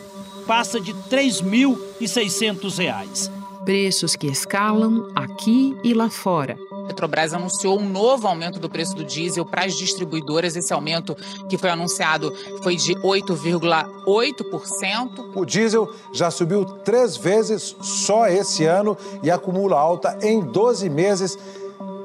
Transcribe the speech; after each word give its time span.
passa 0.47 0.80
de 0.80 0.92
R$ 0.92 0.98
3.600. 1.11 3.28
Preços 3.64 4.14
que 4.14 4.28
escalam 4.28 5.11
aqui 5.17 5.77
e 5.83 5.92
lá 5.92 6.09
fora. 6.09 6.56
Petrobras 6.91 7.33
anunciou 7.33 7.79
um 7.79 7.89
novo 7.89 8.27
aumento 8.27 8.59
do 8.59 8.69
preço 8.69 8.97
do 8.97 9.05
diesel 9.05 9.45
para 9.45 9.65
as 9.65 9.77
distribuidoras. 9.77 10.57
Esse 10.57 10.73
aumento 10.73 11.17
que 11.48 11.57
foi 11.57 11.71
anunciado 11.71 12.35
foi 12.65 12.75
de 12.75 12.97
8,8%. 12.97 15.37
O 15.37 15.45
diesel 15.45 15.89
já 16.12 16.33
subiu 16.33 16.65
três 16.65 17.17
vezes 17.17 17.77
só 17.81 18.27
esse 18.27 18.65
ano 18.65 18.98
e 19.23 19.31
acumula 19.31 19.79
alta 19.79 20.19
em 20.21 20.41
12 20.41 20.91
meses 20.91 21.39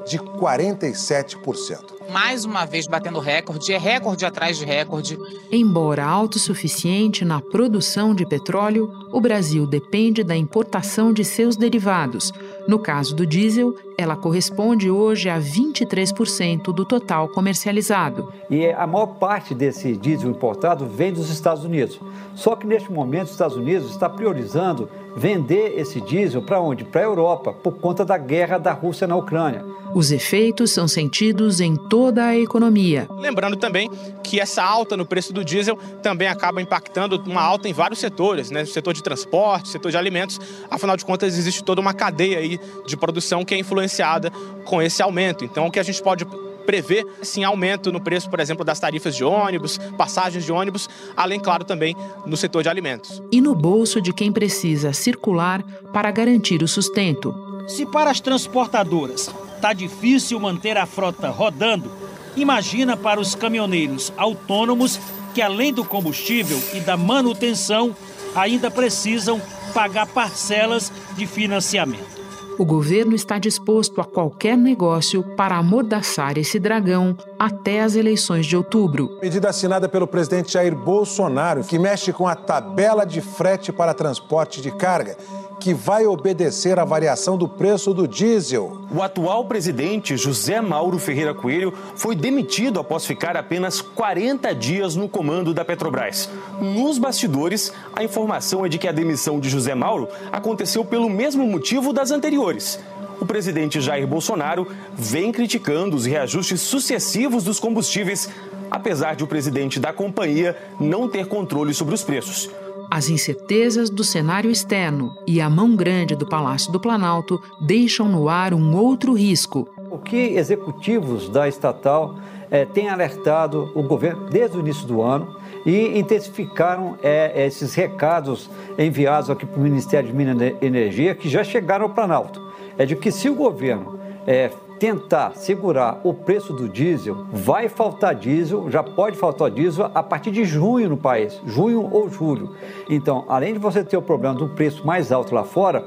de 0.06 0.20
47% 0.20 1.96
mais 2.08 2.44
uma 2.44 2.64
vez 2.64 2.86
batendo 2.86 3.18
recorde, 3.18 3.72
é 3.72 3.78
recorde 3.78 4.24
atrás 4.24 4.56
de 4.56 4.64
recorde. 4.64 5.18
Embora 5.50 6.04
autossuficiente 6.04 7.24
na 7.24 7.40
produção 7.40 8.14
de 8.14 8.24
petróleo, 8.24 8.90
o 9.12 9.20
Brasil 9.20 9.66
depende 9.66 10.22
da 10.22 10.36
importação 10.36 11.12
de 11.12 11.24
seus 11.24 11.56
derivados. 11.56 12.32
No 12.68 12.80
caso 12.80 13.14
do 13.14 13.24
diesel, 13.24 13.76
ela 13.96 14.16
corresponde 14.16 14.90
hoje 14.90 15.28
a 15.28 15.38
23% 15.38 16.72
do 16.72 16.84
total 16.84 17.28
comercializado. 17.28 18.32
E 18.50 18.66
a 18.66 18.86
maior 18.86 19.06
parte 19.06 19.54
desse 19.54 19.96
diesel 19.96 20.30
importado 20.30 20.84
vem 20.86 21.12
dos 21.12 21.30
Estados 21.30 21.64
Unidos. 21.64 22.00
Só 22.34 22.56
que 22.56 22.66
neste 22.66 22.90
momento 22.90 23.26
os 23.26 23.32
Estados 23.32 23.56
Unidos 23.56 23.90
está 23.90 24.08
priorizando 24.08 24.88
vender 25.16 25.78
esse 25.78 26.00
diesel 26.00 26.42
para 26.42 26.60
onde? 26.60 26.84
Para 26.84 27.00
a 27.00 27.04
Europa, 27.04 27.52
por 27.52 27.78
conta 27.78 28.04
da 28.04 28.18
guerra 28.18 28.58
da 28.58 28.72
Rússia 28.72 29.06
na 29.06 29.16
Ucrânia. 29.16 29.64
Os 29.94 30.10
efeitos 30.10 30.72
são 30.72 30.86
sentidos 30.86 31.58
em 31.58 31.74
toda 31.74 32.26
a 32.26 32.36
economia. 32.36 33.08
Lembrando 33.18 33.56
também 33.56 33.90
que 34.22 34.38
essa 34.38 34.62
alta 34.62 34.96
no 34.96 35.06
preço 35.06 35.32
do 35.32 35.42
diesel 35.42 35.78
também 36.02 36.28
acaba 36.28 36.60
impactando 36.60 37.22
uma 37.26 37.40
alta 37.40 37.68
em 37.68 37.72
vários 37.72 37.98
setores, 37.98 38.50
né? 38.50 38.64
setor 38.66 38.92
de 38.92 39.02
transporte, 39.02 39.68
setor 39.68 39.90
de 39.90 39.96
alimentos. 39.96 40.38
Afinal 40.70 40.96
de 40.96 41.04
contas, 41.04 41.38
existe 41.38 41.64
toda 41.64 41.80
uma 41.80 41.94
cadeia 41.94 42.38
aí 42.38 42.60
de 42.86 42.96
produção 42.96 43.44
que 43.44 43.54
é 43.54 43.58
influenciada 43.58 44.30
com 44.66 44.82
esse 44.82 45.02
aumento. 45.02 45.44
Então, 45.44 45.66
o 45.66 45.70
que 45.70 45.80
a 45.80 45.82
gente 45.82 46.02
pode 46.02 46.26
prever 46.66 47.06
sim 47.22 47.44
aumento 47.44 47.92
no 47.92 48.00
preço, 48.00 48.28
por 48.28 48.40
exemplo, 48.40 48.64
das 48.64 48.80
tarifas 48.80 49.14
de 49.14 49.24
ônibus, 49.24 49.78
passagens 49.96 50.44
de 50.44 50.52
ônibus, 50.52 50.90
além, 51.16 51.40
claro, 51.40 51.64
também 51.64 51.96
no 52.26 52.36
setor 52.36 52.62
de 52.62 52.68
alimentos. 52.68 53.22
E 53.32 53.40
no 53.40 53.54
bolso 53.54 54.00
de 54.02 54.12
quem 54.12 54.32
precisa 54.32 54.92
circular 54.92 55.62
para 55.92 56.10
garantir 56.10 56.62
o 56.62 56.68
sustento. 56.68 57.34
Se 57.68 57.86
para 57.86 58.10
as 58.10 58.20
transportadoras 58.20 59.30
está 59.54 59.72
difícil 59.72 60.38
manter 60.38 60.76
a 60.76 60.86
frota 60.86 61.30
rodando, 61.30 61.90
imagina 62.36 62.96
para 62.96 63.20
os 63.20 63.34
caminhoneiros 63.34 64.12
autônomos 64.16 65.00
que, 65.34 65.40
além 65.42 65.72
do 65.72 65.84
combustível 65.84 66.60
e 66.74 66.80
da 66.80 66.96
manutenção, 66.96 67.94
ainda 68.34 68.70
precisam 68.70 69.40
pagar 69.74 70.06
parcelas 70.06 70.92
de 71.16 71.26
financiamento. 71.26 72.15
O 72.58 72.64
governo 72.64 73.14
está 73.14 73.38
disposto 73.38 74.00
a 74.00 74.04
qualquer 74.04 74.56
negócio 74.56 75.22
para 75.36 75.56
amordaçar 75.56 76.38
esse 76.38 76.58
dragão 76.58 77.14
até 77.38 77.82
as 77.82 77.94
eleições 77.94 78.46
de 78.46 78.56
outubro. 78.56 79.18
Medida 79.20 79.50
assinada 79.50 79.88
pelo 79.88 80.06
presidente 80.06 80.54
Jair 80.54 80.74
Bolsonaro, 80.74 81.62
que 81.62 81.78
mexe 81.78 82.14
com 82.14 82.26
a 82.26 82.34
tabela 82.34 83.04
de 83.04 83.20
frete 83.20 83.70
para 83.72 83.92
transporte 83.92 84.62
de 84.62 84.70
carga 84.70 85.18
que 85.58 85.72
vai 85.72 86.06
obedecer 86.06 86.78
à 86.78 86.84
variação 86.84 87.36
do 87.36 87.48
preço 87.48 87.94
do 87.94 88.06
diesel. 88.06 88.82
O 88.94 89.02
atual 89.02 89.44
presidente 89.46 90.16
José 90.16 90.60
Mauro 90.60 90.98
Ferreira 90.98 91.34
Coelho 91.34 91.72
foi 91.94 92.14
demitido 92.14 92.78
após 92.78 93.06
ficar 93.06 93.36
apenas 93.36 93.80
40 93.80 94.54
dias 94.54 94.94
no 94.94 95.08
comando 95.08 95.54
da 95.54 95.64
Petrobras. 95.64 96.28
Nos 96.60 96.98
bastidores, 96.98 97.72
a 97.94 98.04
informação 98.04 98.64
é 98.64 98.68
de 98.68 98.78
que 98.78 98.88
a 98.88 98.92
demissão 98.92 99.40
de 99.40 99.48
José 99.48 99.74
Mauro 99.74 100.08
aconteceu 100.30 100.84
pelo 100.84 101.08
mesmo 101.08 101.46
motivo 101.46 101.92
das 101.92 102.10
anteriores. 102.10 102.78
O 103.20 103.24
presidente 103.24 103.80
Jair 103.80 104.06
Bolsonaro 104.06 104.68
vem 104.94 105.32
criticando 105.32 105.96
os 105.96 106.04
reajustes 106.04 106.60
sucessivos 106.60 107.44
dos 107.44 107.58
combustíveis, 107.58 108.28
apesar 108.70 109.16
de 109.16 109.24
o 109.24 109.26
presidente 109.26 109.80
da 109.80 109.92
companhia 109.92 110.56
não 110.78 111.08
ter 111.08 111.26
controle 111.26 111.72
sobre 111.72 111.94
os 111.94 112.04
preços. 112.04 112.50
As 112.96 113.10
incertezas 113.10 113.90
do 113.90 114.02
cenário 114.02 114.50
externo 114.50 115.14
e 115.26 115.38
a 115.38 115.50
mão 115.50 115.76
grande 115.76 116.16
do 116.16 116.26
Palácio 116.26 116.72
do 116.72 116.80
Planalto 116.80 117.38
deixam 117.60 118.08
no 118.08 118.26
ar 118.26 118.54
um 118.54 118.74
outro 118.74 119.12
risco. 119.12 119.68
O 119.90 119.98
que 119.98 120.16
executivos 120.16 121.28
da 121.28 121.46
estatal 121.46 122.16
é, 122.50 122.64
têm 122.64 122.88
alertado 122.88 123.70
o 123.74 123.82
governo 123.82 124.30
desde 124.30 124.56
o 124.56 124.60
início 124.60 124.86
do 124.86 125.02
ano 125.02 125.36
e 125.66 125.98
intensificaram 125.98 126.96
é, 127.02 127.44
esses 127.44 127.74
recados 127.74 128.48
enviados 128.78 129.28
aqui 129.28 129.44
para 129.44 129.60
o 129.60 129.62
Ministério 129.62 130.08
de 130.08 130.14
Minas 130.14 130.40
e 130.40 130.64
Energia, 130.64 131.14
que 131.14 131.28
já 131.28 131.44
chegaram 131.44 131.84
ao 131.84 131.90
Planalto. 131.90 132.40
É 132.78 132.86
de 132.86 132.96
que 132.96 133.12
se 133.12 133.28
o 133.28 133.34
governo 133.34 134.00
é, 134.26 134.50
tentar 134.78 135.32
segurar 135.34 136.00
o 136.04 136.12
preço 136.12 136.52
do 136.52 136.68
diesel, 136.68 137.26
vai 137.32 137.68
faltar 137.68 138.14
diesel, 138.14 138.70
já 138.70 138.82
pode 138.82 139.16
faltar 139.16 139.50
diesel 139.50 139.90
a 139.94 140.02
partir 140.02 140.30
de 140.30 140.44
junho 140.44 140.88
no 140.88 140.96
país, 140.96 141.40
junho 141.46 141.88
ou 141.90 142.08
julho. 142.08 142.54
Então, 142.88 143.24
além 143.28 143.52
de 143.52 143.58
você 143.58 143.82
ter 143.82 143.96
o 143.96 144.02
problema 144.02 144.34
do 144.34 144.48
preço 144.48 144.86
mais 144.86 145.10
alto 145.10 145.34
lá 145.34 145.44
fora, 145.44 145.80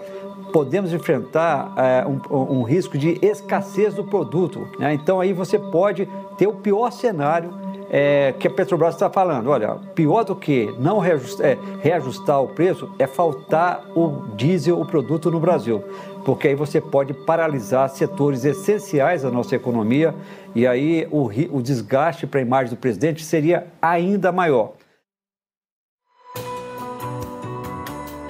podemos 0.52 0.94
enfrentar 0.94 1.74
é, 1.78 2.06
um, 2.08 2.60
um, 2.60 2.64
risco 2.64 2.98
de 2.98 3.20
escassez 3.22 3.94
do 3.94 4.04
produto. 4.04 4.68
Né? 4.80 4.94
Então, 4.94 5.20
aí 5.20 5.34
você 5.34 5.60
pode 5.60 6.08
ter 6.38 6.48
o 6.48 6.54
pior 6.54 6.92
cenário 6.92 7.52
é, 7.90 8.34
que 8.40 8.48
a 8.48 8.52
Petrobras 8.52 8.96
está 8.96 9.10
falando. 9.10 9.50
Olha, 9.50 9.76
pior 9.96 10.24
do 10.24 10.36
que 10.36 10.74
não 10.80 11.00
reajustar, 11.00 11.46
é, 11.46 11.58
reajustar 11.82 12.42
o 12.42 12.48
preço 12.50 12.90
é 13.00 13.08
faltar 13.08 13.84
o 13.96 14.36
diesel, 14.36 14.80
o 14.80 14.86
produto 14.86 15.32
no 15.32 15.40
Brasil 15.40 15.84
porque 16.30 16.50
aí 16.50 16.56
você 16.56 16.80
pode 16.80 17.14
paralisar 17.14 17.90
setores 17.90 18.46
essenciais 18.46 19.24
da 19.24 19.32
nossa 19.32 19.56
economia 19.56 20.14
e 20.54 20.68
aí 20.68 21.08
o, 21.10 21.30
o 21.52 21.62
desgaste 21.62 22.28
para 22.28 22.40
a 22.40 22.44
imagem 22.44 22.70
do 22.70 22.78
presidente 22.78 23.24
seria 23.24 23.68
ainda 23.82 24.32
maior. 24.32 24.74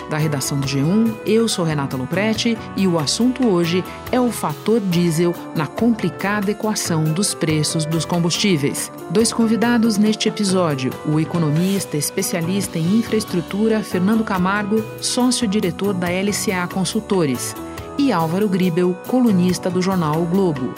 Da 0.10 0.18
redação 0.18 0.60
do 0.60 0.66
G1, 0.66 1.14
eu 1.24 1.48
sou 1.48 1.64
Renata 1.64 1.96
Luprete 1.96 2.58
e 2.76 2.88
o 2.88 2.98
assunto 2.98 3.48
hoje 3.48 3.84
é 4.12 4.20
o 4.20 4.32
fator 4.32 4.80
diesel 4.80 5.36
na 5.56 5.68
complicada 5.68 6.50
equação 6.50 7.04
dos 7.04 7.36
preços 7.36 7.86
dos 7.86 8.06
combustíveis. 8.06 8.92
Dois 9.12 9.32
convidados 9.32 10.00
neste 10.00 10.28
episódio: 10.28 10.92
o 11.06 11.20
economista 11.20 11.96
especialista 11.96 12.80
em 12.80 12.98
infraestrutura 12.98 13.84
Fernando 13.84 14.24
Camargo, 14.24 14.84
sócio-diretor 15.00 15.94
da 15.94 16.08
LCA 16.10 16.68
Consultores 16.74 17.56
e 17.96 18.12
Álvaro 18.12 18.50
Gribel, 18.50 18.98
colunista 19.08 19.70
do 19.70 19.80
jornal 19.80 20.24
o 20.24 20.26
Globo. 20.26 20.74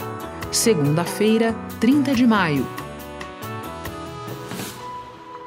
Segunda-feira, 0.51 1.55
30 1.79 2.13
de 2.13 2.27
maio. 2.27 2.80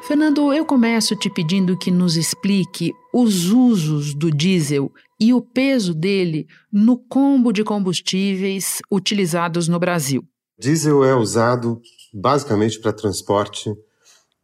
Fernando, 0.06 0.52
eu 0.52 0.66
começo 0.66 1.16
te 1.16 1.30
pedindo 1.30 1.78
que 1.78 1.90
nos 1.90 2.14
explique 2.14 2.92
os 3.10 3.46
usos 3.46 4.12
do 4.12 4.30
diesel 4.30 4.92
e 5.18 5.32
o 5.32 5.40
peso 5.40 5.94
dele 5.94 6.46
no 6.70 6.98
combo 6.98 7.50
de 7.50 7.64
combustíveis 7.64 8.82
utilizados 8.90 9.66
no 9.66 9.78
Brasil. 9.78 10.22
Diesel 10.58 11.02
é 11.04 11.14
usado 11.14 11.80
basicamente 12.12 12.78
para 12.78 12.92
transporte, 12.92 13.74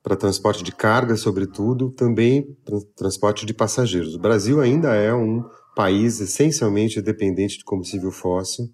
para 0.03 0.17
transporte 0.17 0.65
de 0.65 0.73
carga, 0.73 1.15
sobretudo, 1.15 1.91
também 1.91 2.57
para 2.65 2.79
transporte 2.97 3.45
de 3.45 3.53
passageiros. 3.53 4.15
O 4.15 4.19
Brasil 4.19 4.63
ainda 4.63 4.95
é 4.95 5.13
um 5.13 5.45
país 5.77 6.21
essencialmente 6.21 7.03
dependente 7.03 7.59
de 7.59 7.65
combustível 7.65 8.11
fóssil 8.11 8.65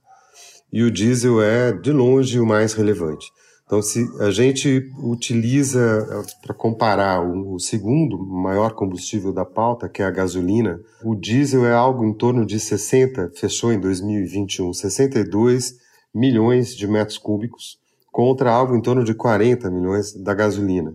e 0.72 0.84
o 0.84 0.90
diesel 0.90 1.42
é, 1.42 1.72
de 1.72 1.90
longe, 1.90 2.38
o 2.38 2.46
mais 2.46 2.74
relevante. 2.74 3.26
Então, 3.66 3.82
se 3.82 4.06
a 4.20 4.30
gente 4.30 4.88
utiliza, 5.02 6.06
para 6.40 6.54
comparar, 6.54 7.20
o, 7.20 7.58
segundo 7.58 8.16
maior 8.16 8.72
combustível 8.74 9.32
da 9.32 9.44
pauta, 9.44 9.88
que 9.88 10.02
é 10.02 10.04
a 10.04 10.10
gasolina, 10.10 10.80
o 11.02 11.16
diesel 11.16 11.66
é 11.66 11.72
algo 11.72 12.04
em 12.04 12.14
torno 12.14 12.46
de 12.46 12.60
60, 12.60 13.32
fechou 13.34 13.72
em 13.72 13.80
2021, 13.80 14.72
62 14.72 15.74
milhões 16.14 16.76
de 16.76 16.86
metros 16.86 17.18
cúbicos, 17.18 17.78
contra 18.12 18.52
algo 18.52 18.76
em 18.76 18.80
torno 18.80 19.02
de 19.02 19.14
40 19.14 19.68
milhões 19.68 20.14
da 20.14 20.32
gasolina. 20.32 20.94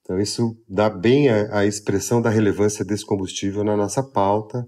Então, 0.00 0.18
isso 0.18 0.56
dá 0.66 0.88
bem 0.88 1.28
a, 1.28 1.58
a 1.58 1.66
expressão 1.66 2.22
da 2.22 2.30
relevância 2.30 2.82
desse 2.82 3.04
combustível 3.04 3.62
na 3.62 3.76
nossa 3.76 4.02
pauta 4.02 4.66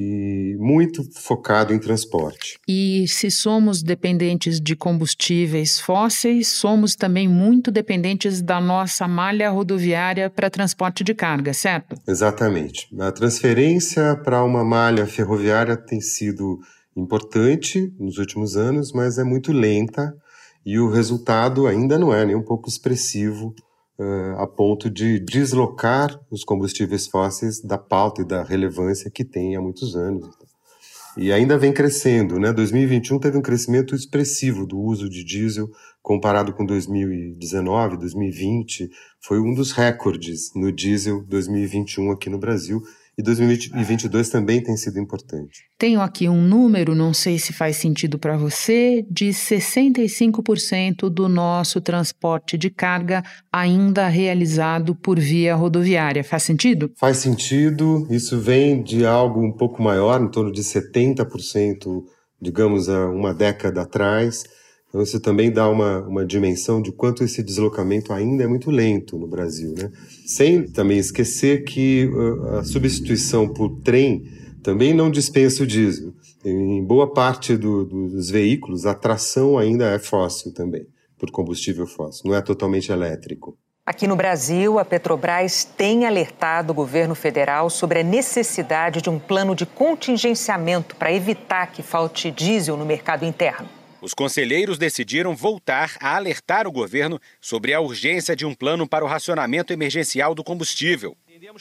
e 0.00 0.56
muito 0.60 1.02
focado 1.12 1.74
em 1.74 1.78
transporte. 1.80 2.60
E 2.68 3.04
se 3.08 3.32
somos 3.32 3.82
dependentes 3.82 4.60
de 4.60 4.76
combustíveis 4.76 5.80
fósseis, 5.80 6.46
somos 6.46 6.94
também 6.94 7.26
muito 7.26 7.72
dependentes 7.72 8.40
da 8.40 8.60
nossa 8.60 9.08
malha 9.08 9.50
rodoviária 9.50 10.30
para 10.30 10.48
transporte 10.48 11.02
de 11.02 11.14
carga, 11.14 11.52
certo? 11.52 11.96
Exatamente. 12.06 12.86
A 13.00 13.10
transferência 13.10 14.14
para 14.22 14.44
uma 14.44 14.64
malha 14.64 15.04
ferroviária 15.04 15.76
tem 15.76 16.00
sido 16.00 16.60
importante 16.96 17.92
nos 17.98 18.18
últimos 18.18 18.56
anos, 18.56 18.92
mas 18.92 19.18
é 19.18 19.24
muito 19.24 19.52
lenta 19.52 20.14
e 20.64 20.78
o 20.78 20.90
resultado 20.90 21.66
ainda 21.66 21.98
não 21.98 22.14
é 22.14 22.24
nem 22.24 22.36
um 22.36 22.44
pouco 22.44 22.68
expressivo 22.68 23.52
a 24.38 24.46
ponto 24.46 24.88
de 24.88 25.18
deslocar 25.18 26.20
os 26.30 26.44
combustíveis 26.44 27.08
fósseis 27.08 27.60
da 27.60 27.76
pauta 27.76 28.22
e 28.22 28.24
da 28.24 28.42
relevância 28.42 29.10
que 29.10 29.24
tem 29.24 29.56
há 29.56 29.60
muitos 29.60 29.96
anos. 29.96 30.28
E 31.16 31.32
ainda 31.32 31.58
vem 31.58 31.72
crescendo, 31.72 32.38
né? 32.38 32.52
2021 32.52 33.18
teve 33.18 33.36
um 33.36 33.42
crescimento 33.42 33.92
expressivo 33.94 34.64
do 34.64 34.78
uso 34.78 35.08
de 35.08 35.24
diesel 35.24 35.68
comparado 36.00 36.52
com 36.52 36.64
2019, 36.64 37.96
2020, 37.96 38.88
foi 39.20 39.40
um 39.40 39.52
dos 39.52 39.72
recordes 39.72 40.52
no 40.54 40.70
diesel 40.70 41.24
2021 41.24 42.12
aqui 42.12 42.30
no 42.30 42.38
Brasil 42.38 42.80
e 43.18 43.22
2022 43.22 44.28
também 44.28 44.62
tem 44.62 44.76
sido 44.76 45.00
importante. 45.00 45.64
Tenho 45.76 46.00
aqui 46.00 46.28
um 46.28 46.40
número, 46.40 46.94
não 46.94 47.12
sei 47.12 47.36
se 47.36 47.52
faz 47.52 47.76
sentido 47.76 48.16
para 48.16 48.36
você, 48.36 49.04
de 49.10 49.30
65% 49.30 51.08
do 51.10 51.28
nosso 51.28 51.80
transporte 51.80 52.56
de 52.56 52.70
carga 52.70 53.24
ainda 53.52 54.06
realizado 54.06 54.94
por 54.94 55.18
via 55.18 55.56
rodoviária. 55.56 56.22
Faz 56.22 56.44
sentido? 56.44 56.92
Faz 56.96 57.16
sentido. 57.16 58.06
Isso 58.08 58.38
vem 58.38 58.84
de 58.84 59.04
algo 59.04 59.44
um 59.44 59.50
pouco 59.52 59.82
maior, 59.82 60.22
em 60.22 60.30
torno 60.30 60.52
de 60.52 60.62
70%, 60.62 62.04
digamos, 62.40 62.88
há 62.88 63.10
uma 63.10 63.34
década 63.34 63.82
atrás. 63.82 64.44
Então, 64.88 65.02
isso 65.02 65.20
também 65.20 65.52
dá 65.52 65.68
uma, 65.68 66.00
uma 66.00 66.24
dimensão 66.24 66.80
de 66.80 66.90
quanto 66.90 67.22
esse 67.22 67.42
deslocamento 67.42 68.12
ainda 68.12 68.44
é 68.44 68.46
muito 68.46 68.70
lento 68.70 69.18
no 69.18 69.26
Brasil. 69.26 69.74
Né? 69.76 69.90
Sem 70.26 70.62
também 70.62 70.98
esquecer 70.98 71.64
que 71.64 72.06
uh, 72.06 72.58
a 72.58 72.64
substituição 72.64 73.46
por 73.48 73.80
trem 73.82 74.24
também 74.62 74.94
não 74.94 75.10
dispensa 75.10 75.62
o 75.62 75.66
diesel. 75.66 76.12
Em 76.44 76.82
boa 76.84 77.12
parte 77.12 77.56
do, 77.56 77.84
dos 77.84 78.30
veículos, 78.30 78.86
a 78.86 78.94
tração 78.94 79.58
ainda 79.58 79.86
é 79.86 79.98
fóssil 79.98 80.52
também, 80.54 80.86
por 81.18 81.30
combustível 81.30 81.86
fóssil, 81.86 82.22
não 82.26 82.34
é 82.34 82.40
totalmente 82.40 82.90
elétrico. 82.90 83.58
Aqui 83.84 84.06
no 84.06 84.14
Brasil, 84.16 84.78
a 84.78 84.84
Petrobras 84.84 85.64
tem 85.64 86.06
alertado 86.06 86.72
o 86.72 86.74
governo 86.74 87.14
federal 87.14 87.70
sobre 87.70 88.00
a 88.00 88.02
necessidade 88.02 89.00
de 89.00 89.08
um 89.08 89.18
plano 89.18 89.54
de 89.54 89.64
contingenciamento 89.64 90.94
para 90.96 91.12
evitar 91.12 91.72
que 91.72 91.82
falte 91.82 92.30
diesel 92.30 92.76
no 92.76 92.84
mercado 92.84 93.24
interno. 93.24 93.77
Os 94.00 94.14
conselheiros 94.14 94.78
decidiram 94.78 95.34
voltar 95.34 95.96
a 96.00 96.14
alertar 96.14 96.66
o 96.66 96.72
governo 96.72 97.20
sobre 97.40 97.74
a 97.74 97.80
urgência 97.80 98.36
de 98.36 98.46
um 98.46 98.54
plano 98.54 98.88
para 98.88 99.04
o 99.04 99.08
racionamento 99.08 99.72
emergencial 99.72 100.34
do 100.34 100.44
combustível. 100.44 101.16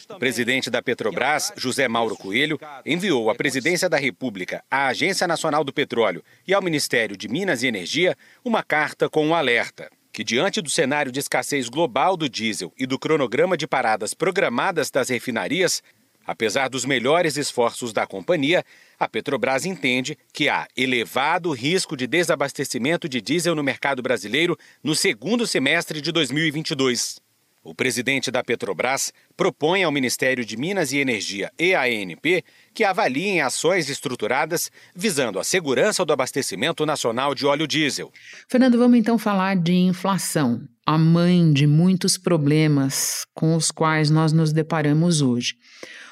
O 0.09 0.19
presidente 0.19 0.69
da 0.69 0.81
Petrobras, 0.81 1.51
José 1.55 1.87
Mauro 1.87 2.15
Coelho, 2.15 2.59
enviou 2.85 3.29
à 3.29 3.35
Presidência 3.35 3.89
da 3.89 3.97
República, 3.97 4.63
à 4.69 4.87
Agência 4.87 5.27
Nacional 5.27 5.63
do 5.63 5.73
Petróleo 5.73 6.23
e 6.47 6.53
ao 6.53 6.61
Ministério 6.61 7.17
de 7.17 7.27
Minas 7.27 7.63
e 7.63 7.67
Energia 7.67 8.15
uma 8.43 8.63
carta 8.63 9.09
com 9.09 9.25
um 9.27 9.35
alerta 9.35 9.89
que, 10.17 10.23
diante 10.23 10.63
do 10.63 10.69
cenário 10.69 11.11
de 11.11 11.19
escassez 11.19 11.69
global 11.69 12.17
do 12.17 12.27
diesel 12.27 12.73
e 12.75 12.87
do 12.87 12.97
cronograma 12.97 13.55
de 13.55 13.67
paradas 13.67 14.15
programadas 14.15 14.89
das 14.89 15.09
refinarias, 15.09 15.83
Apesar 16.27 16.67
dos 16.67 16.83
melhores 16.83 17.37
esforços 17.37 17.93
da 17.93 18.05
companhia, 18.05 18.61
a 18.99 19.07
Petrobras 19.07 19.65
entende 19.65 20.17
que 20.33 20.49
há 20.49 20.67
elevado 20.75 21.53
risco 21.53 21.95
de 21.95 22.05
desabastecimento 22.05 23.07
de 23.07 23.21
diesel 23.21 23.55
no 23.55 23.63
mercado 23.63 24.01
brasileiro 24.03 24.57
no 24.83 24.93
segundo 24.93 25.47
semestre 25.47 26.01
de 26.01 26.11
2022. 26.11 27.25
O 27.63 27.75
presidente 27.75 28.31
da 28.31 28.43
Petrobras 28.43 29.11
propõe 29.35 29.83
ao 29.83 29.91
Ministério 29.91 30.45
de 30.45 30.55
Minas 30.55 30.91
e 30.91 30.99
Energia 30.99 31.51
e 31.59 31.73
à 31.73 31.81
ANP 31.83 32.43
que 32.73 32.83
avaliem 32.83 33.41
ações 33.41 33.89
estruturadas 33.89 34.71
visando 34.95 35.37
a 35.39 35.43
segurança 35.43 36.05
do 36.05 36.13
abastecimento 36.13 36.85
nacional 36.85 37.35
de 37.35 37.45
óleo 37.45 37.67
diesel. 37.67 38.11
Fernando, 38.49 38.77
vamos 38.77 38.97
então 38.97 39.17
falar 39.17 39.55
de 39.57 39.73
inflação, 39.73 40.61
a 40.85 40.97
mãe 40.97 41.51
de 41.51 41.67
muitos 41.67 42.17
problemas 42.17 43.25
com 43.33 43.53
os 43.53 43.69
quais 43.69 44.09
nós 44.09 44.31
nos 44.31 44.53
deparamos 44.53 45.21
hoje. 45.21 45.55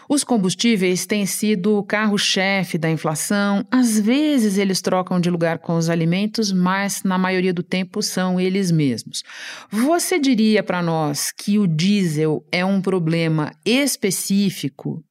Os 0.07 0.23
combustíveis 0.23 1.05
têm 1.05 1.25
sido 1.25 1.77
o 1.77 1.83
carro-chefe 1.83 2.77
da 2.77 2.89
inflação. 2.89 3.65
Às 3.71 3.99
vezes 3.99 4.57
eles 4.57 4.81
trocam 4.81 5.19
de 5.19 5.29
lugar 5.29 5.59
com 5.59 5.75
os 5.75 5.89
alimentos, 5.89 6.51
mas 6.51 7.01
na 7.03 7.17
maioria 7.17 7.53
do 7.53 7.63
tempo 7.63 8.01
são 8.01 8.39
eles 8.39 8.71
mesmos. 8.71 9.23
Você 9.71 10.19
diria 10.19 10.61
para 10.61 10.81
nós 10.81 11.31
que 11.31 11.57
o 11.57 11.67
diesel 11.67 12.45
é 12.51 12.63
um 12.63 12.81
problema 12.81 13.51
específico 13.65 15.03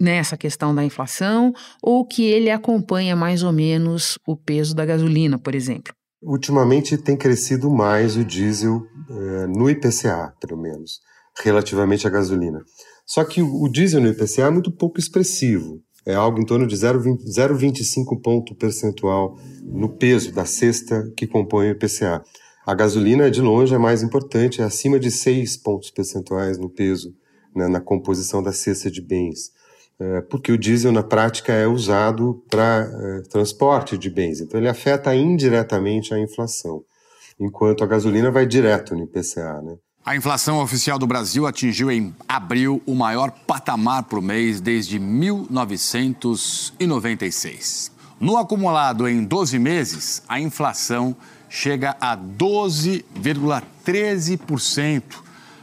nessa 0.00 0.36
questão 0.36 0.74
da 0.74 0.84
inflação 0.84 1.52
ou 1.82 2.04
que 2.04 2.24
ele 2.24 2.50
acompanha 2.50 3.14
mais 3.14 3.42
ou 3.42 3.52
menos 3.52 4.18
o 4.26 4.36
peso 4.36 4.74
da 4.74 4.84
gasolina, 4.84 5.38
por 5.38 5.54
exemplo? 5.54 5.92
Ultimamente 6.20 6.98
tem 6.98 7.16
crescido 7.16 7.70
mais 7.70 8.16
o 8.16 8.24
diesel 8.24 8.82
eh, 9.08 9.46
no 9.46 9.70
IPCA, 9.70 10.34
pelo 10.40 10.60
menos, 10.60 11.00
relativamente 11.44 12.06
à 12.06 12.10
gasolina. 12.10 12.60
Só 13.08 13.24
que 13.24 13.40
o, 13.40 13.66
diesel 13.68 14.02
no 14.02 14.08
IPCA 14.08 14.42
é 14.42 14.50
muito 14.50 14.70
pouco 14.70 15.00
expressivo. 15.00 15.80
É 16.04 16.14
algo 16.14 16.38
em 16.38 16.44
torno 16.44 16.66
de 16.66 16.76
0,25 16.76 18.20
ponto 18.22 18.54
percentual 18.54 19.38
no 19.62 19.88
peso 19.88 20.30
da 20.30 20.44
cesta 20.44 21.10
que 21.16 21.26
compõe 21.26 21.68
o 21.68 21.70
IPCA. 21.70 22.22
A 22.66 22.74
gasolina, 22.74 23.30
de 23.30 23.40
longe, 23.40 23.74
é 23.74 23.78
mais 23.78 24.02
importante, 24.02 24.60
é 24.60 24.64
acima 24.64 25.00
de 25.00 25.10
6 25.10 25.56
pontos 25.56 25.90
percentuais 25.90 26.58
no 26.58 26.68
peso, 26.68 27.14
né, 27.56 27.66
na 27.66 27.80
composição 27.80 28.42
da 28.42 28.52
cesta 28.52 28.90
de 28.90 29.00
bens. 29.00 29.52
É, 29.98 30.20
porque 30.20 30.52
o 30.52 30.58
diesel, 30.58 30.92
na 30.92 31.02
prática, 31.02 31.50
é 31.50 31.66
usado 31.66 32.44
para 32.50 32.90
é, 32.92 33.22
transporte 33.30 33.96
de 33.96 34.10
bens. 34.10 34.42
Então, 34.42 34.60
ele 34.60 34.68
afeta 34.68 35.14
indiretamente 35.14 36.12
a 36.12 36.18
inflação, 36.18 36.84
enquanto 37.40 37.82
a 37.82 37.86
gasolina 37.86 38.30
vai 38.30 38.46
direto 38.46 38.94
no 38.94 39.04
IPCA. 39.04 39.62
Né? 39.62 39.78
A 40.08 40.16
inflação 40.16 40.62
oficial 40.62 40.98
do 40.98 41.06
Brasil 41.06 41.46
atingiu 41.46 41.90
em 41.90 42.14
abril 42.26 42.80
o 42.86 42.94
maior 42.94 43.30
patamar 43.30 44.04
por 44.04 44.22
mês 44.22 44.58
desde 44.58 44.98
1996. 44.98 47.92
No 48.18 48.38
acumulado 48.38 49.06
em 49.06 49.22
12 49.22 49.58
meses, 49.58 50.22
a 50.26 50.40
inflação 50.40 51.14
chega 51.46 51.94
a 52.00 52.16
12,13%. 52.16 55.02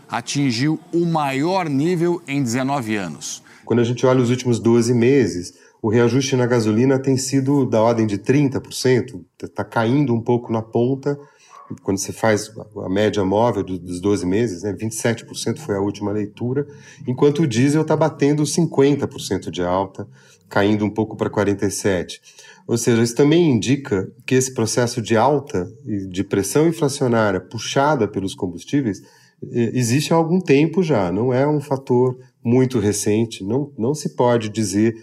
Atingiu 0.08 0.80
o 0.94 1.08
maior 1.08 1.68
nível 1.68 2.22
em 2.28 2.44
19 2.44 2.98
anos. 2.98 3.42
Quando 3.66 3.80
a 3.80 3.84
gente 3.84 4.06
olha 4.06 4.22
os 4.22 4.30
últimos 4.30 4.60
12 4.60 4.94
meses, 4.94 5.56
o 5.82 5.90
reajuste 5.90 6.36
na 6.36 6.46
gasolina 6.46 7.00
tem 7.00 7.18
sido 7.18 7.66
da 7.66 7.82
ordem 7.82 8.06
de 8.06 8.20
30%, 8.20 9.22
está 9.42 9.64
caindo 9.64 10.14
um 10.14 10.22
pouco 10.22 10.54
na 10.54 10.62
ponta, 10.62 11.18
quando 11.82 11.98
você 11.98 12.14
faz 12.14 12.52
a 12.84 12.90
média 12.90 13.24
móvel 13.26 13.64
dos 13.64 14.00
12 14.00 14.26
meses, 14.26 14.64
né, 14.64 14.74
27% 14.74 15.58
foi 15.58 15.76
a 15.76 15.82
última 15.82 16.12
leitura, 16.12 16.68
enquanto 17.08 17.42
o 17.42 17.48
diesel 17.48 17.82
está 17.82 17.96
batendo 17.96 18.44
50% 18.44 19.50
de 19.50 19.64
alta, 19.64 20.08
caindo 20.48 20.86
um 20.86 20.90
pouco 20.90 21.16
para 21.16 21.30
47%. 21.30 22.20
Ou 22.68 22.78
seja, 22.78 23.02
isso 23.02 23.16
também 23.16 23.50
indica 23.52 24.12
que 24.26 24.36
esse 24.36 24.54
processo 24.54 25.02
de 25.02 25.16
alta 25.16 25.72
de 26.10 26.24
pressão 26.24 26.68
inflacionária 26.68 27.40
puxada 27.40 28.08
pelos 28.08 28.34
combustíveis 28.34 29.02
existe 29.52 30.14
há 30.14 30.16
algum 30.16 30.40
tempo 30.40 30.82
já, 30.82 31.12
não 31.12 31.34
é 31.34 31.48
um 31.48 31.62
fator 31.62 32.18
muito 32.44 32.80
recente, 32.80 33.44
não, 33.44 33.72
não 33.78 33.94
se 33.94 34.16
pode 34.16 34.50
dizer 34.50 34.96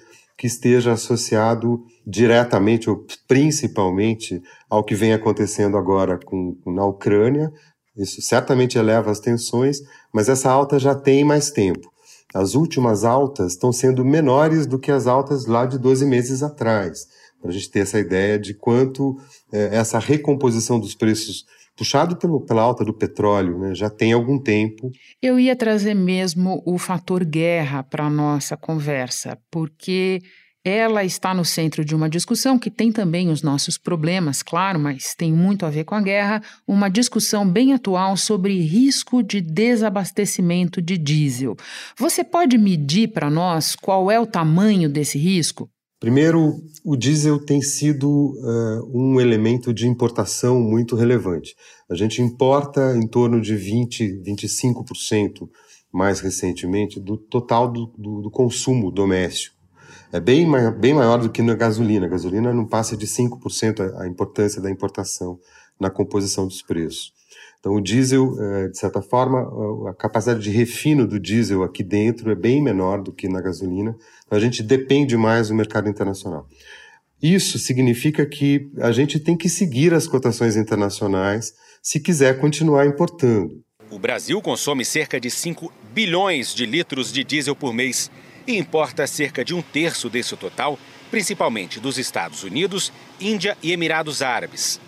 que 0.42 0.48
esteja 0.48 0.94
associado 0.94 1.84
diretamente 2.04 2.90
ou 2.90 3.06
principalmente 3.28 4.42
ao 4.68 4.82
que 4.82 4.92
vem 4.92 5.12
acontecendo 5.12 5.76
agora 5.76 6.18
com, 6.18 6.58
na 6.66 6.84
Ucrânia. 6.84 7.52
Isso 7.96 8.20
certamente 8.20 8.76
eleva 8.76 9.12
as 9.12 9.20
tensões, 9.20 9.82
mas 10.12 10.28
essa 10.28 10.50
alta 10.50 10.80
já 10.80 10.96
tem 10.96 11.22
mais 11.22 11.52
tempo. 11.52 11.92
As 12.34 12.56
últimas 12.56 13.04
altas 13.04 13.52
estão 13.52 13.72
sendo 13.72 14.04
menores 14.04 14.66
do 14.66 14.80
que 14.80 14.90
as 14.90 15.06
altas 15.06 15.46
lá 15.46 15.64
de 15.64 15.78
12 15.78 16.04
meses 16.06 16.42
atrás, 16.42 17.06
para 17.40 17.50
a 17.50 17.52
gente 17.52 17.70
ter 17.70 17.78
essa 17.78 18.00
ideia 18.00 18.36
de 18.36 18.52
quanto 18.52 19.16
é, 19.52 19.76
essa 19.76 20.00
recomposição 20.00 20.80
dos 20.80 20.96
preços 20.96 21.46
puxado 21.76 22.16
pelo, 22.16 22.44
pela 22.44 22.62
alta 22.62 22.84
do 22.84 22.94
petróleo, 22.94 23.58
né, 23.58 23.74
já 23.74 23.88
tem 23.88 24.12
algum 24.12 24.38
tempo. 24.38 24.90
Eu 25.20 25.38
ia 25.38 25.56
trazer 25.56 25.94
mesmo 25.94 26.62
o 26.66 26.78
fator 26.78 27.24
guerra 27.24 27.82
para 27.82 28.04
a 28.04 28.10
nossa 28.10 28.56
conversa, 28.56 29.38
porque 29.50 30.20
ela 30.64 31.02
está 31.02 31.34
no 31.34 31.44
centro 31.44 31.84
de 31.84 31.94
uma 31.94 32.08
discussão 32.08 32.56
que 32.56 32.70
tem 32.70 32.92
também 32.92 33.28
os 33.28 33.42
nossos 33.42 33.76
problemas, 33.76 34.42
claro, 34.42 34.78
mas 34.78 35.12
tem 35.14 35.32
muito 35.32 35.66
a 35.66 35.70
ver 35.70 35.84
com 35.84 35.96
a 35.96 36.00
guerra, 36.00 36.40
uma 36.66 36.88
discussão 36.88 37.48
bem 37.48 37.72
atual 37.72 38.16
sobre 38.16 38.60
risco 38.60 39.22
de 39.22 39.40
desabastecimento 39.40 40.80
de 40.80 40.96
diesel. 40.96 41.56
Você 41.98 42.22
pode 42.22 42.56
medir 42.58 43.08
para 43.08 43.28
nós 43.28 43.74
qual 43.74 44.08
é 44.08 44.20
o 44.20 44.26
tamanho 44.26 44.88
desse 44.88 45.18
risco? 45.18 45.68
Primeiro, 46.02 46.60
o 46.84 46.96
diesel 46.96 47.38
tem 47.38 47.62
sido 47.62 48.10
uh, 48.10 48.90
um 48.92 49.20
elemento 49.20 49.72
de 49.72 49.86
importação 49.86 50.60
muito 50.60 50.96
relevante. 50.96 51.54
A 51.88 51.94
gente 51.94 52.20
importa 52.20 52.96
em 52.96 53.06
torno 53.06 53.40
de 53.40 53.54
20, 53.54 54.20
25% 54.26 55.48
mais 55.92 56.18
recentemente 56.18 56.98
do 56.98 57.16
total 57.16 57.70
do, 57.70 57.86
do, 57.96 58.20
do 58.20 58.30
consumo 58.32 58.90
doméstico 58.90 59.62
é 60.10 60.18
bem, 60.18 60.44
bem 60.72 60.92
maior 60.92 61.18
do 61.18 61.30
que 61.30 61.40
na 61.40 61.54
gasolina. 61.54 62.06
A 62.06 62.08
gasolina 62.08 62.52
não 62.52 62.66
passa 62.66 62.96
de 62.96 63.06
5% 63.06 63.94
a, 63.96 64.08
importância 64.08 64.60
da 64.60 64.68
importação 64.68 65.38
na 65.78 65.88
composição 65.88 66.48
dos 66.48 66.62
preços. 66.62 67.12
Então, 67.62 67.76
o 67.76 67.80
diesel, 67.80 68.34
é, 68.40 68.68
de 68.70 68.76
certa 68.76 69.00
forma, 69.00 69.88
a 69.88 69.94
capacidade 69.94 70.40
de 70.40 70.50
refino 70.50 71.06
do 71.06 71.20
diesel 71.20 71.62
aqui 71.62 71.84
dentro 71.84 72.32
é 72.32 72.34
bem 72.34 72.60
menor 72.60 73.00
do 73.00 73.12
que 73.12 73.28
na 73.28 73.40
gasolina. 73.40 73.96
Então, 74.26 74.36
a 74.36 74.40
gente 74.40 74.64
depende 74.64 75.16
mais 75.16 75.46
do 75.46 75.54
mercado 75.54 75.88
internacional. 75.88 76.48
Isso 77.22 77.60
significa 77.60 78.26
que 78.26 78.68
a 78.80 78.90
gente 78.90 79.20
tem 79.20 79.36
que 79.36 79.48
seguir 79.48 79.94
as 79.94 80.08
cotações 80.08 80.56
internacionais 80.56 81.54
se 81.80 82.00
quiser 82.00 82.40
continuar 82.40 82.84
importando. 82.84 83.62
O 83.88 83.98
Brasil 83.98 84.42
consome 84.42 84.84
cerca 84.84 85.20
de 85.20 85.30
5 85.30 85.72
bilhões 85.94 86.52
de 86.52 86.66
litros 86.66 87.12
de 87.12 87.22
diesel 87.22 87.54
por 87.54 87.72
mês 87.72 88.10
e 88.44 88.58
importa 88.58 89.06
cerca 89.06 89.44
de 89.44 89.54
um 89.54 89.62
terço 89.62 90.10
desse 90.10 90.36
total, 90.36 90.76
principalmente 91.12 91.78
dos 91.78 91.96
Estados 91.96 92.42
Unidos, 92.42 92.92
Índia 93.20 93.56
e 93.62 93.70
Emirados 93.70 94.20
Árabes. 94.20 94.80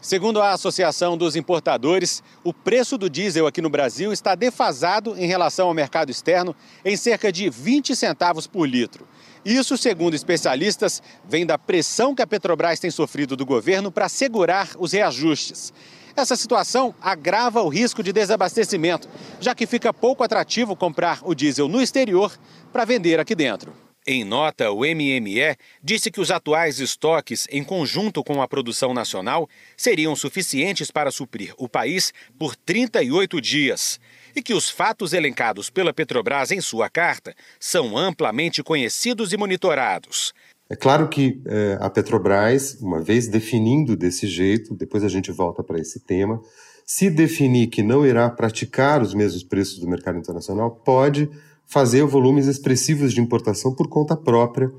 Segundo 0.00 0.40
a 0.40 0.52
Associação 0.52 1.14
dos 1.14 1.36
Importadores, 1.36 2.22
o 2.42 2.54
preço 2.54 2.96
do 2.96 3.10
diesel 3.10 3.46
aqui 3.46 3.60
no 3.60 3.68
Brasil 3.68 4.14
está 4.14 4.34
defasado 4.34 5.14
em 5.18 5.26
relação 5.26 5.68
ao 5.68 5.74
mercado 5.74 6.10
externo 6.10 6.56
em 6.82 6.96
cerca 6.96 7.30
de 7.30 7.50
20 7.50 7.94
centavos 7.94 8.46
por 8.46 8.66
litro. 8.66 9.06
Isso, 9.44 9.76
segundo 9.76 10.14
especialistas, 10.14 11.02
vem 11.28 11.44
da 11.44 11.58
pressão 11.58 12.14
que 12.14 12.22
a 12.22 12.26
Petrobras 12.26 12.80
tem 12.80 12.90
sofrido 12.90 13.36
do 13.36 13.44
governo 13.44 13.92
para 13.92 14.08
segurar 14.08 14.70
os 14.78 14.92
reajustes. 14.92 15.70
Essa 16.16 16.34
situação 16.34 16.94
agrava 16.98 17.60
o 17.62 17.68
risco 17.68 18.02
de 18.02 18.10
desabastecimento, 18.10 19.06
já 19.38 19.54
que 19.54 19.66
fica 19.66 19.92
pouco 19.92 20.24
atrativo 20.24 20.74
comprar 20.74 21.20
o 21.22 21.34
diesel 21.34 21.68
no 21.68 21.80
exterior 21.80 22.32
para 22.72 22.86
vender 22.86 23.20
aqui 23.20 23.34
dentro. 23.34 23.89
Em 24.06 24.24
nota, 24.24 24.70
o 24.70 24.80
MME 24.80 25.56
disse 25.82 26.10
que 26.10 26.20
os 26.20 26.30
atuais 26.30 26.80
estoques, 26.80 27.46
em 27.50 27.62
conjunto 27.62 28.24
com 28.24 28.40
a 28.40 28.48
produção 28.48 28.94
nacional, 28.94 29.46
seriam 29.76 30.16
suficientes 30.16 30.90
para 30.90 31.10
suprir 31.10 31.52
o 31.58 31.68
país 31.68 32.12
por 32.38 32.56
38 32.56 33.40
dias 33.40 34.00
e 34.34 34.42
que 34.42 34.54
os 34.54 34.70
fatos 34.70 35.12
elencados 35.12 35.68
pela 35.68 35.92
Petrobras 35.92 36.50
em 36.50 36.60
sua 36.62 36.88
carta 36.88 37.34
são 37.58 37.96
amplamente 37.96 38.62
conhecidos 38.62 39.34
e 39.34 39.36
monitorados. 39.36 40.32
É 40.68 40.76
claro 40.76 41.08
que 41.08 41.42
é, 41.46 41.76
a 41.80 41.90
Petrobras, 41.90 42.78
uma 42.80 43.02
vez 43.02 43.28
definindo 43.28 43.96
desse 43.96 44.26
jeito, 44.26 44.74
depois 44.74 45.04
a 45.04 45.08
gente 45.08 45.30
volta 45.30 45.62
para 45.62 45.78
esse 45.78 46.00
tema, 46.00 46.40
se 46.86 47.10
definir 47.10 47.66
que 47.66 47.82
não 47.82 48.06
irá 48.06 48.30
praticar 48.30 49.02
os 49.02 49.12
mesmos 49.12 49.44
preços 49.44 49.78
do 49.78 49.88
mercado 49.88 50.18
internacional, 50.18 50.70
pode 50.70 51.28
fazer 51.70 52.04
volumes 52.04 52.46
expressivos 52.46 53.12
de 53.12 53.20
importação 53.20 53.74
por 53.74 53.88
conta 53.88 54.16
própria, 54.16 54.70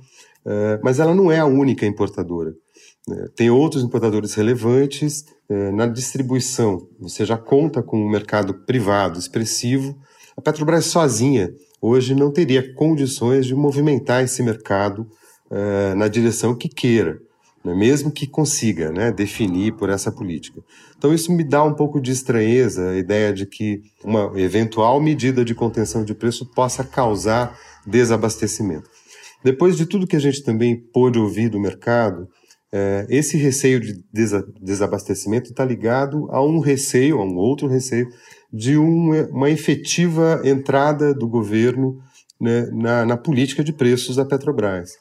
é, 0.46 0.80
mas 0.84 1.00
ela 1.00 1.16
não 1.16 1.32
é 1.32 1.40
a 1.40 1.46
única 1.46 1.86
importadora. 1.86 2.54
Né? 3.08 3.28
Tem 3.36 3.50
outros 3.50 3.84
importadores 3.84 4.34
relevantes 4.34 5.26
é, 5.50 5.72
na 5.72 5.88
distribuição. 5.88 6.88
Você 7.00 7.26
já 7.26 7.38
conta 7.38 7.82
com 7.82 7.98
um 7.98 8.10
mercado 8.10 8.54
privado 8.66 9.18
expressivo. 9.18 9.98
A 10.36 10.42
Petrobras 10.42 10.86
sozinha 10.86 11.54
hoje 11.82 12.14
não 12.14 12.32
teria 12.32 12.74
condições 12.76 13.46
de 13.46 13.56
movimentar 13.56 14.24
esse 14.24 14.44
mercado 14.44 15.08
uh, 15.50 15.96
na 15.96 16.08
direção 16.08 16.56
que 16.56 16.70
queira, 16.70 17.20
né? 17.64 17.74
mesmo 17.74 18.12
que 18.12 18.28
consiga 18.28 18.92
né, 18.92 19.12
definir 19.12 19.74
por 19.74 19.90
essa 19.90 20.12
política. 20.12 20.62
Então, 20.98 21.14
isso 21.14 21.32
me 21.32 21.44
dá 21.44 21.64
um 21.64 21.74
pouco 21.74 22.00
de 22.00 22.12
estranheza, 22.12 22.92
a 22.92 22.98
ideia 22.98 23.34
de 23.34 23.46
que 23.46 23.82
uma 24.04 24.32
eventual 24.36 25.02
medida 25.02 25.44
de 25.44 25.56
contenção 25.56 26.04
de 26.04 26.14
preço 26.14 26.46
possa 26.46 26.84
causar 26.84 27.58
desabastecimento. 27.86 28.90
Depois 29.44 29.76
de 29.76 29.86
tudo 29.86 30.08
que 30.08 30.16
a 30.16 30.20
gente 30.20 30.44
também 30.44 30.76
pôde 30.76 31.18
ouvir 31.18 31.50
do 31.50 31.60
mercado, 31.60 32.28
eh, 32.72 33.08
esse 33.10 33.38
receio 33.38 33.80
de 33.80 34.04
desabastecimento 34.62 35.50
está 35.50 35.66
ligado 35.66 36.28
a 36.30 36.44
um 36.44 36.60
receio, 36.60 37.20
a 37.20 37.26
um 37.26 37.36
outro 37.36 37.68
receio, 37.68 38.08
de 38.54 38.78
uma, 38.78 39.50
efetiva 39.50 40.42
entrada 40.44 41.14
do 41.14 41.28
governo 41.28 42.00
né, 42.40 42.70
na, 42.72 43.06
na 43.06 43.18
política 43.18 43.64
de 43.64 43.74
preços 43.74 44.18
da 44.18 44.26
Petrobras. 44.26 44.92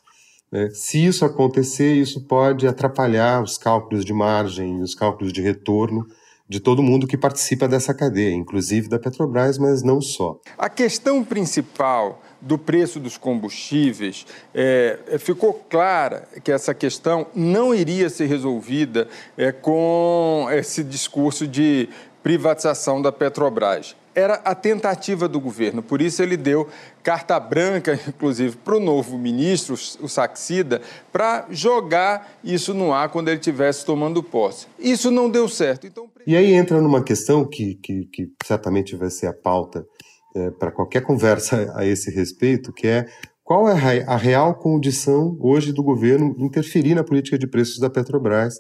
Né? 0.51 0.71
Se 0.71 1.05
isso 1.05 1.25
acontecer, 1.25 1.95
isso 1.95 2.23
pode 2.23 2.67
atrapalhar 2.67 3.43
os 3.43 3.57
cálculos 3.57 4.05
de 4.05 4.13
margem, 4.13 4.81
os 4.81 4.95
cálculos 4.95 5.33
de 5.33 5.41
retorno 5.41 6.07
de 6.49 6.59
todo 6.59 6.83
mundo 6.83 7.07
que 7.07 7.17
participa 7.17 7.69
dessa 7.69 7.95
cadeia, 7.95 8.35
inclusive 8.35 8.89
da 8.89 8.99
Petrobras, 8.99 9.57
mas 9.57 9.85
não 9.85 10.01
só. 10.01 10.41
A 10.59 10.69
questão 10.69 11.23
principal 11.23 12.21
do 12.41 12.59
preço 12.59 12.99
dos 12.99 13.17
combustíveis, 13.17 14.27
é, 14.53 14.99
é 15.07 15.19
ficou 15.19 15.53
clara 15.53 16.27
que 16.43 16.51
essa 16.51 16.75
questão 16.75 17.29
não 17.37 17.73
iria 17.73 18.11
ser 18.11 18.27
resolvida 18.27 19.07
é, 19.37 19.53
com 19.53 20.49
esse 20.51 20.83
discurso 20.83 21.47
de 21.47 21.89
privatização 22.21 23.01
da 23.01 23.13
Petrobras 23.13 23.95
era 24.15 24.35
a 24.45 24.55
tentativa 24.55 25.29
do 25.29 25.41
governo. 25.41 25.83
Por 25.83 26.01
isso, 26.01 26.23
ele 26.23 26.37
deu 26.37 26.69
carta 27.03 27.39
branca, 27.39 27.99
inclusive, 28.09 28.57
para 28.57 28.77
o 28.77 28.81
novo 28.81 29.19
ministro, 29.19 29.75
o 30.01 30.09
Saxida, 30.09 30.81
para 31.13 31.47
jogar 31.51 32.39
isso 32.43 32.75
no 32.75 32.93
ar 32.93 33.09
quando 33.09 33.29
ele 33.29 33.39
estivesse 33.39 33.85
tomando 33.85 34.23
posse. 34.23 34.67
Isso 34.79 35.11
não 35.11 35.31
deu 35.31 35.49
certo. 35.49 35.87
Então... 35.87 36.09
E 36.27 36.37
aí 36.37 36.53
entra 36.53 36.81
numa 36.81 37.03
questão 37.03 37.45
que, 37.45 37.75
que, 37.77 38.05
que 38.07 38.33
certamente 38.45 38.97
vai 38.97 39.11
ser 39.11 39.27
a 39.27 39.33
pauta 39.33 39.87
é, 40.35 40.51
para 40.51 40.71
qualquer 40.71 41.03
conversa 41.03 41.73
a 41.77 41.85
esse 41.85 42.11
respeito, 42.11 42.73
que 42.73 42.87
é 42.87 43.07
qual 43.43 43.69
é 43.69 44.05
a 44.07 44.17
real 44.17 44.55
condição 44.55 45.37
hoje 45.41 45.73
do 45.73 45.83
governo 45.83 46.37
interferir 46.39 46.95
na 46.95 47.03
política 47.03 47.37
de 47.37 47.49
preços 47.49 47.81
da 47.81 47.91
Petrobras, 47.91 48.55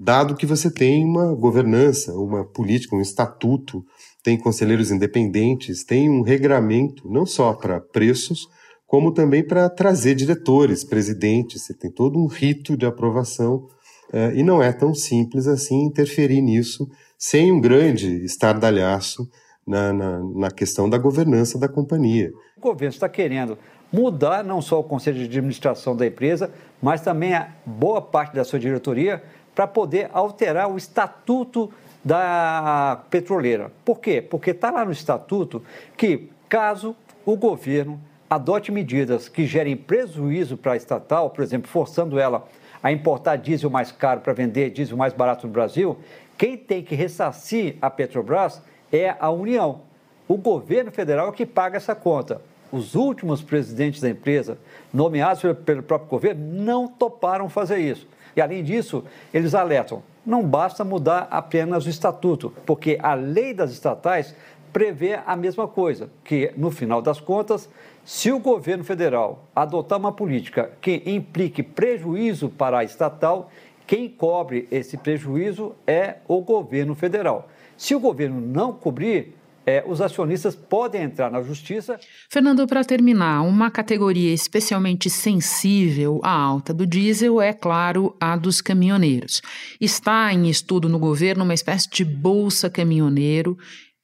dado 0.00 0.34
que 0.34 0.46
você 0.46 0.70
tem 0.70 1.04
uma 1.04 1.34
governança, 1.34 2.14
uma 2.14 2.42
política, 2.42 2.96
um 2.96 3.00
estatuto 3.02 3.84
tem 4.22 4.38
conselheiros 4.38 4.90
independentes, 4.90 5.84
tem 5.84 6.08
um 6.08 6.22
regramento 6.22 7.10
não 7.10 7.26
só 7.26 7.52
para 7.52 7.80
preços, 7.80 8.48
como 8.86 9.12
também 9.12 9.42
para 9.42 9.68
trazer 9.68 10.14
diretores, 10.14 10.84
presidentes, 10.84 11.62
você 11.62 11.74
tem 11.74 11.90
todo 11.90 12.18
um 12.18 12.26
rito 12.26 12.76
de 12.76 12.86
aprovação 12.86 13.66
eh, 14.12 14.34
e 14.36 14.42
não 14.42 14.62
é 14.62 14.72
tão 14.72 14.94
simples 14.94 15.46
assim 15.48 15.84
interferir 15.84 16.42
nisso 16.42 16.88
sem 17.18 17.50
um 17.50 17.60
grande 17.60 18.24
estardalhaço 18.24 19.28
na, 19.66 19.92
na, 19.92 20.18
na 20.18 20.50
questão 20.50 20.90
da 20.90 20.98
governança 20.98 21.58
da 21.58 21.68
companhia. 21.68 22.30
O 22.56 22.60
governo 22.60 22.92
está 22.92 23.08
querendo 23.08 23.56
mudar 23.92 24.42
não 24.42 24.60
só 24.60 24.80
o 24.80 24.84
conselho 24.84 25.18
de 25.18 25.24
administração 25.24 25.94
da 25.94 26.06
empresa, 26.06 26.50
mas 26.80 27.00
também 27.00 27.34
a 27.34 27.48
boa 27.64 28.00
parte 28.00 28.34
da 28.34 28.44
sua 28.44 28.58
diretoria 28.58 29.22
para 29.54 29.66
poder 29.66 30.10
alterar 30.12 30.70
o 30.70 30.76
estatuto 30.76 31.70
da 32.04 33.02
petroleira. 33.10 33.70
Por 33.84 34.00
quê? 34.00 34.20
Porque 34.20 34.50
está 34.50 34.70
lá 34.70 34.84
no 34.84 34.92
estatuto 34.92 35.62
que, 35.96 36.28
caso 36.48 36.96
o 37.24 37.36
governo 37.36 38.00
adote 38.28 38.72
medidas 38.72 39.28
que 39.28 39.46
gerem 39.46 39.76
prejuízo 39.76 40.56
para 40.56 40.72
a 40.72 40.76
estatal, 40.76 41.30
por 41.30 41.42
exemplo, 41.44 41.68
forçando 41.68 42.18
ela 42.18 42.46
a 42.82 42.90
importar 42.90 43.36
diesel 43.36 43.70
mais 43.70 43.92
caro 43.92 44.20
para 44.20 44.32
vender 44.32 44.70
diesel 44.70 44.96
mais 44.96 45.12
barato 45.12 45.46
no 45.46 45.52
Brasil, 45.52 45.98
quem 46.36 46.56
tem 46.56 46.82
que 46.82 46.94
ressarcir 46.94 47.76
a 47.80 47.88
Petrobras 47.88 48.60
é 48.92 49.14
a 49.20 49.30
União. 49.30 49.82
O 50.26 50.36
governo 50.36 50.90
federal 50.90 51.28
é 51.28 51.32
que 51.32 51.46
paga 51.46 51.76
essa 51.76 51.94
conta. 51.94 52.40
Os 52.72 52.94
últimos 52.94 53.42
presidentes 53.42 54.00
da 54.00 54.08
empresa, 54.08 54.58
nomeados 54.92 55.42
pelo 55.64 55.82
próprio 55.82 56.08
governo, 56.08 56.42
não 56.42 56.88
toparam 56.88 57.48
fazer 57.48 57.78
isso. 57.78 58.08
E, 58.34 58.40
além 58.40 58.64
disso, 58.64 59.04
eles 59.32 59.54
alertam: 59.54 60.02
não 60.24 60.42
basta 60.42 60.84
mudar 60.84 61.28
apenas 61.30 61.86
o 61.86 61.90
estatuto, 61.90 62.52
porque 62.64 62.98
a 63.02 63.14
lei 63.14 63.52
das 63.52 63.72
estatais 63.72 64.34
prevê 64.72 65.20
a 65.26 65.36
mesma 65.36 65.68
coisa, 65.68 66.08
que, 66.24 66.52
no 66.56 66.70
final 66.70 67.02
das 67.02 67.20
contas, 67.20 67.68
se 68.04 68.32
o 68.32 68.38
governo 68.38 68.82
federal 68.82 69.44
adotar 69.54 69.98
uma 69.98 70.12
política 70.12 70.70
que 70.80 71.02
implique 71.06 71.62
prejuízo 71.62 72.48
para 72.48 72.78
a 72.78 72.84
estatal, 72.84 73.50
quem 73.86 74.08
cobre 74.08 74.66
esse 74.70 74.96
prejuízo 74.96 75.74
é 75.86 76.16
o 76.26 76.40
governo 76.40 76.94
federal. 76.94 77.48
Se 77.76 77.94
o 77.94 78.00
governo 78.00 78.40
não 78.40 78.72
cobrir, 78.72 79.36
é, 79.66 79.84
os 79.86 80.00
acionistas 80.00 80.54
podem 80.54 81.02
entrar 81.02 81.30
na 81.30 81.42
justiça. 81.42 81.98
Fernando, 82.30 82.66
para 82.66 82.84
terminar, 82.84 83.42
uma 83.42 83.70
categoria 83.70 84.32
especialmente 84.32 85.08
sensível 85.08 86.20
à 86.22 86.30
alta 86.30 86.74
do 86.74 86.86
diesel 86.86 87.40
é, 87.40 87.52
claro, 87.52 88.16
a 88.20 88.36
dos 88.36 88.60
caminhoneiros. 88.60 89.40
Está 89.80 90.32
em 90.32 90.48
estudo 90.48 90.88
no 90.88 90.98
governo 90.98 91.44
uma 91.44 91.54
espécie 91.54 91.88
de 91.88 92.04
bolsa 92.04 92.68
caminhoneiro 92.68 93.56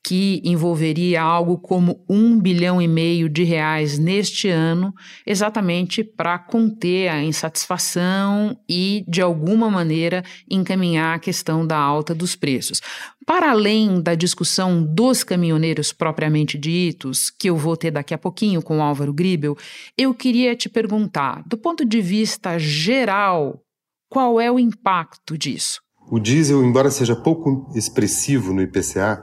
que 0.05 0.41
envolveria 0.45 1.21
algo 1.21 1.59
como 1.59 2.05
um 2.09 2.39
bilhão 2.39 2.81
e 2.81 2.89
meio 2.89 3.29
de 3.29 3.45
reais 3.45 3.99
neste 3.99 4.49
ano, 4.49 4.95
exatamente 5.27 6.03
para 6.03 6.39
conter 6.39 7.09
a 7.09 7.23
insatisfação 7.23 8.59
e, 8.69 9.05
de 9.07 9.21
alguma 9.21 9.71
maneira, 9.71 10.25
encaminhar 10.51 11.17
a 11.17 11.19
questão 11.19 11.67
da 11.67 11.77
alta 11.77 12.15
dos 12.15 12.35
preços. 12.35 12.81
Para 13.27 13.51
além 13.51 14.01
da 14.01 14.15
discussão 14.15 14.83
dos 14.83 15.23
caminhoneiros 15.23 15.93
propriamente 15.93 16.57
ditos, 16.57 17.29
que 17.29 17.51
eu 17.51 17.57
vou 17.57 17.77
ter 17.77 17.91
daqui 17.91 18.15
a 18.15 18.19
pouquinho 18.19 18.63
com 18.63 18.79
o 18.79 18.83
Álvaro 18.83 19.13
Gribel, 19.13 19.57
eu 19.97 20.15
queria 20.15 20.57
te 20.57 20.69
perguntar, 20.69 21.43
do 21.47 21.59
ponto 21.59 21.85
de 21.85 22.01
vista 22.01 22.59
geral, 22.59 23.61
qual 24.09 24.41
é 24.41 24.51
o 24.51 24.59
impacto 24.59 25.37
disso? 25.37 25.83
O 26.11 26.19
diesel, 26.19 26.65
embora 26.65 26.91
seja 26.91 27.15
pouco 27.15 27.71
expressivo 27.75 28.55
no 28.55 28.63
IPCA, 28.63 29.23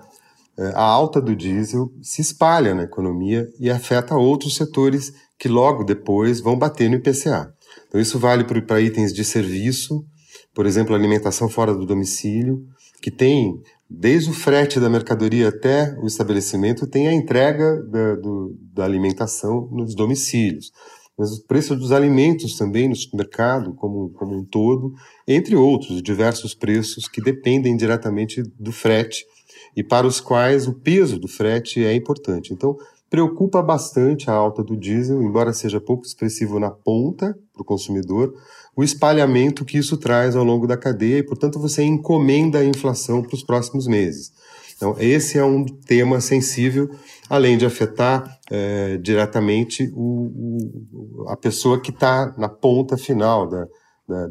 a 0.73 0.83
alta 0.83 1.21
do 1.21 1.35
diesel 1.35 1.91
se 2.01 2.21
espalha 2.21 2.73
na 2.73 2.83
economia 2.83 3.47
e 3.59 3.69
afeta 3.69 4.15
outros 4.15 4.55
setores 4.55 5.11
que 5.37 5.49
logo 5.49 5.83
depois 5.83 6.39
vão 6.39 6.57
bater 6.57 6.89
no 6.89 6.95
IPCA. 6.95 7.53
Então, 7.87 7.99
isso 7.99 8.17
vale 8.17 8.43
para 8.43 8.81
itens 8.81 9.13
de 9.13 9.25
serviço, 9.25 10.05
por 10.53 10.65
exemplo, 10.65 10.95
alimentação 10.95 11.49
fora 11.49 11.73
do 11.73 11.85
domicílio, 11.85 12.63
que 13.01 13.11
tem, 13.11 13.61
desde 13.89 14.29
o 14.29 14.33
frete 14.33 14.79
da 14.79 14.89
mercadoria 14.89 15.49
até 15.49 15.93
o 16.01 16.07
estabelecimento, 16.07 16.87
tem 16.87 17.07
a 17.07 17.13
entrega 17.13 17.81
da, 17.83 18.15
do, 18.15 18.55
da 18.73 18.85
alimentação 18.85 19.67
nos 19.71 19.93
domicílios. 19.93 20.71
Mas 21.17 21.31
o 21.31 21.45
preço 21.45 21.75
dos 21.75 21.91
alimentos 21.91 22.57
também 22.57 22.89
no 22.89 22.95
supermercado, 22.95 23.73
como, 23.75 24.09
como 24.11 24.35
um 24.37 24.43
todo, 24.43 24.93
entre 25.27 25.55
outros, 25.55 26.01
diversos 26.01 26.53
preços 26.53 27.07
que 27.07 27.21
dependem 27.21 27.77
diretamente 27.77 28.43
do 28.59 28.71
frete 28.71 29.25
e 29.75 29.83
para 29.83 30.07
os 30.07 30.19
quais 30.19 30.67
o 30.67 30.73
peso 30.73 31.19
do 31.19 31.27
frete 31.27 31.83
é 31.83 31.93
importante. 31.93 32.53
Então, 32.53 32.77
preocupa 33.09 33.61
bastante 33.61 34.29
a 34.29 34.33
alta 34.33 34.63
do 34.63 34.75
diesel, 34.75 35.21
embora 35.21 35.53
seja 35.53 35.79
pouco 35.79 36.05
expressivo 36.05 36.59
na 36.59 36.71
ponta 36.71 37.37
para 37.53 37.61
o 37.61 37.65
consumidor, 37.65 38.33
o 38.75 38.83
espalhamento 38.83 39.63
que 39.63 39.77
isso 39.77 39.97
traz 39.97 40.35
ao 40.35 40.43
longo 40.43 40.67
da 40.67 40.75
cadeia 40.75 41.19
e, 41.19 41.23
portanto, 41.23 41.59
você 41.59 41.83
encomenda 41.83 42.59
a 42.59 42.65
inflação 42.65 43.21
para 43.21 43.35
os 43.35 43.43
próximos 43.43 43.87
meses. 43.87 44.33
Então, 44.75 44.95
esse 44.99 45.37
é 45.37 45.45
um 45.45 45.63
tema 45.63 46.19
sensível, 46.19 46.89
além 47.29 47.57
de 47.57 47.65
afetar 47.65 48.37
é, 48.51 48.97
diretamente 48.97 49.89
o, 49.95 51.23
o, 51.23 51.25
a 51.29 51.37
pessoa 51.37 51.79
que 51.79 51.91
está 51.91 52.35
na 52.37 52.49
ponta 52.49 52.97
final 52.97 53.47
da, 53.47 53.65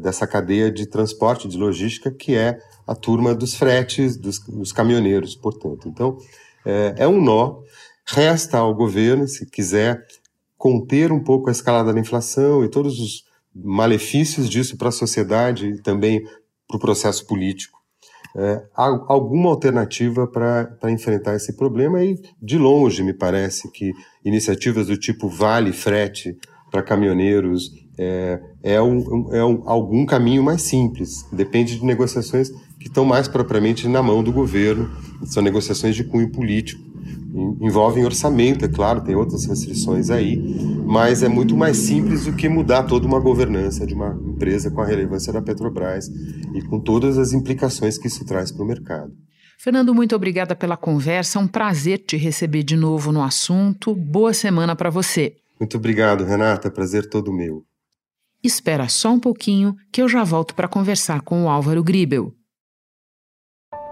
dessa 0.01 0.25
cadeia 0.25 0.71
de 0.71 0.85
transporte, 0.85 1.47
de 1.47 1.57
logística, 1.57 2.11
que 2.11 2.35
é 2.35 2.59
a 2.87 2.95
turma 2.95 3.35
dos 3.35 3.55
fretes, 3.55 4.15
dos, 4.15 4.39
dos 4.39 4.71
caminhoneiros, 4.71 5.35
portanto. 5.35 5.87
Então, 5.87 6.17
é, 6.65 6.95
é 6.99 7.07
um 7.07 7.21
nó. 7.21 7.61
Resta 8.05 8.59
ao 8.59 8.73
governo, 8.73 9.27
se 9.27 9.45
quiser, 9.49 10.05
conter 10.57 11.11
um 11.11 11.23
pouco 11.23 11.49
a 11.49 11.51
escalada 11.51 11.93
da 11.93 11.99
inflação 11.99 12.63
e 12.63 12.69
todos 12.69 12.99
os 12.99 13.25
malefícios 13.53 14.49
disso 14.49 14.77
para 14.77 14.89
a 14.89 14.91
sociedade 14.91 15.67
e 15.67 15.81
também 15.81 16.23
para 16.67 16.77
o 16.77 16.79
processo 16.79 17.25
político. 17.25 17.79
É, 18.37 18.65
alguma 18.75 19.49
alternativa 19.49 20.27
para 20.27 20.91
enfrentar 20.91 21.35
esse 21.35 21.55
problema 21.55 22.03
e, 22.03 22.19
de 22.41 22.57
longe, 22.57 23.01
me 23.01 23.13
parece 23.13 23.71
que 23.71 23.93
iniciativas 24.25 24.87
do 24.87 24.97
tipo 24.97 25.29
Vale 25.29 25.71
Frete 25.71 26.37
para 26.69 26.83
caminhoneiros 26.83 27.71
é, 27.97 28.39
é, 28.63 28.81
um, 28.81 29.33
é 29.33 29.43
um, 29.43 29.63
algum 29.65 30.05
caminho 30.05 30.43
mais 30.43 30.61
simples. 30.63 31.25
Depende 31.31 31.77
de 31.77 31.85
negociações 31.85 32.49
que 32.79 32.87
estão 32.87 33.05
mais 33.05 33.27
propriamente 33.27 33.87
na 33.87 34.03
mão 34.03 34.23
do 34.23 34.31
governo, 34.31 34.89
são 35.25 35.41
negociações 35.41 35.95
de 35.95 36.03
cunho 36.03 36.29
político. 36.29 36.83
Envolvem 37.59 38.05
orçamento, 38.05 38.63
é 38.63 38.67
claro, 38.67 39.01
tem 39.01 39.15
outras 39.15 39.45
restrições 39.45 40.09
aí, 40.09 40.37
mas 40.85 41.21
é 41.23 41.27
muito 41.27 41.55
mais 41.55 41.77
simples 41.77 42.25
do 42.25 42.33
que 42.33 42.47
mudar 42.47 42.83
toda 42.83 43.05
uma 43.05 43.19
governança 43.19 43.85
de 43.85 43.93
uma 43.93 44.17
empresa 44.25 44.71
com 44.71 44.81
a 44.81 44.85
relevância 44.85 45.33
da 45.33 45.41
Petrobras 45.41 46.09
e 46.53 46.61
com 46.61 46.79
todas 46.79 47.17
as 47.17 47.33
implicações 47.33 47.97
que 47.97 48.07
isso 48.07 48.23
traz 48.23 48.51
para 48.51 48.63
o 48.63 48.67
mercado. 48.67 49.11
Fernando, 49.57 49.93
muito 49.93 50.15
obrigada 50.15 50.55
pela 50.55 50.77
conversa. 50.77 51.39
É 51.39 51.41
um 51.41 51.47
prazer 51.47 51.99
te 51.99 52.17
receber 52.17 52.63
de 52.63 52.75
novo 52.75 53.11
no 53.11 53.23
assunto. 53.23 53.95
Boa 53.95 54.33
semana 54.33 54.75
para 54.75 54.89
você. 54.89 55.35
Muito 55.59 55.77
obrigado, 55.77 56.23
Renata. 56.23 56.69
Prazer 56.69 57.09
todo 57.09 57.33
meu. 57.33 57.63
Espera 58.45 58.87
só 58.87 59.09
um 59.09 59.19
pouquinho 59.19 59.75
que 59.91 59.99
eu 59.99 60.07
já 60.07 60.23
volto 60.23 60.53
para 60.53 60.67
conversar 60.67 61.21
com 61.21 61.45
o 61.45 61.49
Álvaro 61.49 61.83
Gribel. 61.83 62.31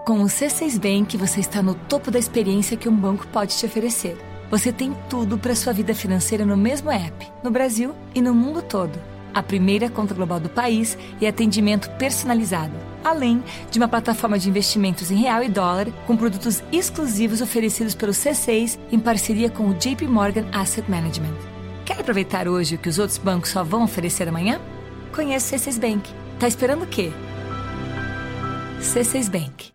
Com 0.06 0.20
o 0.20 0.26
C6 0.26 0.78
Bank, 0.78 1.16
você 1.16 1.40
está 1.40 1.60
no 1.60 1.74
topo 1.74 2.08
da 2.08 2.20
experiência 2.20 2.76
que 2.76 2.88
um 2.88 2.94
banco 2.94 3.26
pode 3.32 3.58
te 3.58 3.66
oferecer. 3.66 4.16
Você 4.52 4.72
tem 4.72 4.96
tudo 5.10 5.36
para 5.36 5.56
sua 5.56 5.72
vida 5.72 5.92
financeira 5.92 6.46
no 6.46 6.56
mesmo 6.56 6.88
app, 6.88 7.26
no 7.42 7.50
Brasil 7.50 7.96
e 8.14 8.22
no 8.22 8.32
mundo 8.32 8.62
todo. 8.62 8.96
A 9.34 9.42
primeira 9.42 9.90
conta 9.90 10.14
global 10.14 10.38
do 10.38 10.48
país 10.48 10.96
e 11.20 11.26
atendimento 11.26 11.90
personalizado, 11.98 12.74
além 13.02 13.42
de 13.72 13.78
uma 13.80 13.88
plataforma 13.88 14.38
de 14.38 14.48
investimentos 14.48 15.10
em 15.10 15.16
real 15.16 15.42
e 15.42 15.48
dólar 15.48 15.90
com 16.06 16.16
produtos 16.16 16.62
exclusivos 16.70 17.40
oferecidos 17.40 17.96
pelo 17.96 18.12
C6 18.12 18.78
em 18.92 19.00
parceria 19.00 19.50
com 19.50 19.68
o 19.68 19.74
JP 19.74 20.06
Morgan 20.06 20.46
Asset 20.52 20.88
Management. 20.88 21.53
Quer 21.94 22.00
aproveitar 22.00 22.48
hoje 22.48 22.74
o 22.74 22.78
que 22.78 22.88
os 22.88 22.98
outros 22.98 23.18
bancos 23.18 23.50
só 23.50 23.62
vão 23.62 23.84
oferecer 23.84 24.28
amanhã? 24.28 24.60
Conheça 25.14 25.54
o 25.54 25.58
C6 25.58 25.78
Bank. 25.78 26.10
Tá 26.40 26.48
esperando 26.48 26.82
o 26.82 26.86
quê? 26.88 27.12
C6 28.80 29.30
Bank. 29.30 29.72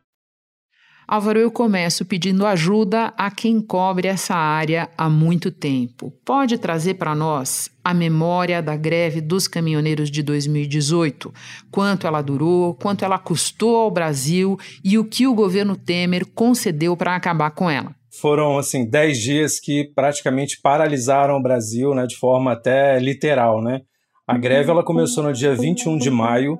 Álvaro, 1.07 1.39
eu 1.39 1.49
começo 1.49 2.05
pedindo 2.05 2.45
ajuda 2.45 3.13
a 3.17 3.31
quem 3.31 3.61
cobre 3.61 4.09
essa 4.09 4.35
área 4.35 4.89
há 4.97 5.09
muito 5.09 5.49
tempo. 5.49 6.11
Pode 6.25 6.57
trazer 6.57 6.95
para 6.95 7.15
nós 7.15 7.71
a 7.81 7.93
memória 7.93 8.61
da 8.61 8.75
greve 8.75 9.21
dos 9.21 9.47
caminhoneiros 9.47 10.11
de 10.11 10.21
2018? 10.21 11.33
Quanto 11.71 12.05
ela 12.05 12.21
durou, 12.21 12.75
quanto 12.75 13.05
ela 13.05 13.17
custou 13.17 13.77
ao 13.77 13.89
Brasil 13.89 14.59
e 14.83 14.97
o 14.97 15.05
que 15.05 15.25
o 15.25 15.33
governo 15.33 15.77
Temer 15.77 16.25
concedeu 16.25 16.97
para 16.97 17.15
acabar 17.15 17.51
com 17.51 17.69
ela? 17.69 17.95
Foram 18.11 18.57
assim 18.57 18.89
dez 18.89 19.17
dias 19.17 19.59
que 19.59 19.91
praticamente 19.95 20.59
paralisaram 20.61 21.35
o 21.35 21.41
Brasil, 21.41 21.93
né, 21.93 22.05
de 22.05 22.15
forma 22.15 22.53
até 22.53 22.99
literal, 22.99 23.61
né? 23.61 23.81
A 24.27 24.37
greve 24.37 24.69
ela 24.69 24.83
começou 24.83 25.23
no 25.23 25.33
dia 25.33 25.55
21 25.55 25.97
de 25.97 26.11
maio. 26.11 26.59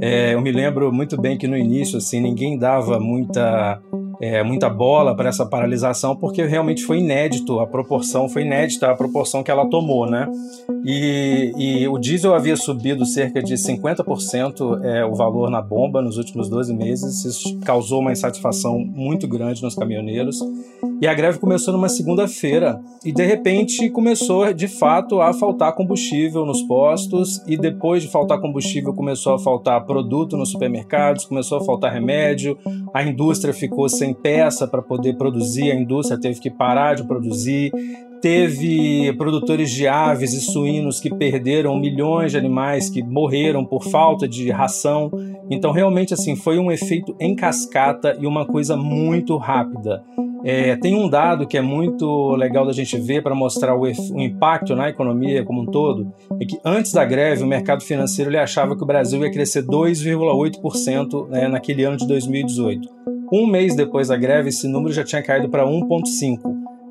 É, 0.00 0.34
eu 0.34 0.40
me 0.40 0.50
lembro 0.50 0.92
muito 0.92 1.16
bem 1.20 1.38
que 1.38 1.46
no 1.46 1.56
início 1.56 1.98
assim 1.98 2.20
ninguém 2.20 2.58
dava 2.58 2.98
muita 2.98 3.80
é, 4.20 4.42
muita 4.42 4.68
bola 4.68 5.14
para 5.14 5.28
essa 5.28 5.46
paralisação, 5.46 6.16
porque 6.16 6.44
realmente 6.44 6.84
foi 6.84 6.98
inédito, 6.98 7.60
a 7.60 7.66
proporção 7.66 8.28
foi 8.28 8.42
inédita, 8.42 8.90
a 8.90 8.94
proporção 8.94 9.42
que 9.42 9.50
ela 9.50 9.68
tomou, 9.68 10.06
né? 10.06 10.28
E, 10.84 11.52
e 11.56 11.88
o 11.88 11.98
diesel 11.98 12.34
havia 12.34 12.56
subido 12.56 13.06
cerca 13.06 13.42
de 13.42 13.54
50% 13.54 14.84
é, 14.84 15.04
o 15.04 15.14
valor 15.14 15.50
na 15.50 15.62
bomba 15.62 16.02
nos 16.02 16.18
últimos 16.18 16.48
12 16.48 16.74
meses, 16.74 17.24
isso 17.24 17.58
causou 17.60 18.00
uma 18.00 18.12
insatisfação 18.12 18.78
muito 18.78 19.26
grande 19.26 19.62
nos 19.62 19.74
caminhoneiros. 19.74 20.38
E 21.00 21.06
a 21.06 21.14
greve 21.14 21.38
começou 21.38 21.72
numa 21.72 21.88
segunda-feira 21.88 22.80
e 23.04 23.12
de 23.12 23.24
repente 23.24 23.90
começou 23.90 24.52
de 24.52 24.68
fato 24.68 25.20
a 25.20 25.32
faltar 25.32 25.74
combustível 25.74 26.46
nos 26.46 26.62
postos 26.62 27.42
e 27.46 27.56
depois 27.56 28.02
de 28.02 28.08
faltar 28.08 28.40
combustível 28.40 28.92
começou 28.92 29.34
a 29.34 29.38
faltar 29.38 29.84
produto 29.84 30.36
nos 30.36 30.50
supermercados, 30.50 31.24
começou 31.24 31.58
a 31.58 31.64
faltar 31.64 31.92
remédio, 31.92 32.56
a 32.92 33.02
indústria 33.02 33.52
ficou 33.52 33.88
sem 33.88 34.03
peça 34.12 34.66
para 34.66 34.82
poder 34.82 35.16
produzir, 35.16 35.70
a 35.70 35.74
indústria 35.74 36.20
teve 36.20 36.40
que 36.40 36.50
parar 36.50 36.94
de 36.94 37.04
produzir, 37.04 37.72
teve 38.20 39.12
produtores 39.18 39.70
de 39.70 39.86
aves 39.86 40.32
e 40.32 40.40
suínos 40.40 40.98
que 40.98 41.14
perderam 41.14 41.78
milhões 41.78 42.32
de 42.32 42.38
animais 42.38 42.88
que 42.88 43.02
morreram 43.02 43.64
por 43.64 43.84
falta 43.84 44.26
de 44.26 44.50
ração. 44.50 45.10
Então, 45.50 45.72
realmente, 45.72 46.14
assim, 46.14 46.34
foi 46.34 46.58
um 46.58 46.72
efeito 46.72 47.14
em 47.20 47.36
cascata 47.36 48.16
e 48.18 48.26
uma 48.26 48.46
coisa 48.46 48.76
muito 48.76 49.36
rápida. 49.36 50.02
É, 50.42 50.76
tem 50.76 50.94
um 50.94 51.08
dado 51.08 51.46
que 51.46 51.56
é 51.56 51.62
muito 51.62 52.34
legal 52.36 52.66
da 52.66 52.72
gente 52.72 52.98
ver 52.98 53.22
para 53.22 53.34
mostrar 53.34 53.74
o, 53.74 53.82
o, 53.82 54.20
impacto 54.20 54.76
na 54.76 54.90
economia 54.90 55.42
como 55.42 55.62
um 55.62 55.66
todo, 55.66 56.12
é 56.38 56.44
que 56.44 56.58
antes 56.62 56.92
da 56.92 57.02
greve 57.02 57.42
o 57.42 57.46
mercado 57.46 57.82
financeiro 57.82 58.30
ele 58.30 58.36
achava 58.36 58.76
que 58.76 58.82
o 58.82 58.86
Brasil 58.86 59.22
ia 59.22 59.30
crescer 59.30 59.64
2,8% 59.64 61.28
né, 61.28 61.48
naquele 61.48 61.84
ano 61.84 61.96
de 61.96 62.06
2018. 62.06 63.04
Um 63.36 63.48
mês 63.48 63.74
depois 63.74 64.06
da 64.06 64.16
greve, 64.16 64.50
esse 64.50 64.68
número 64.68 64.94
já 64.94 65.02
tinha 65.02 65.20
caído 65.20 65.48
para 65.48 65.66
1,5%. 65.66 66.38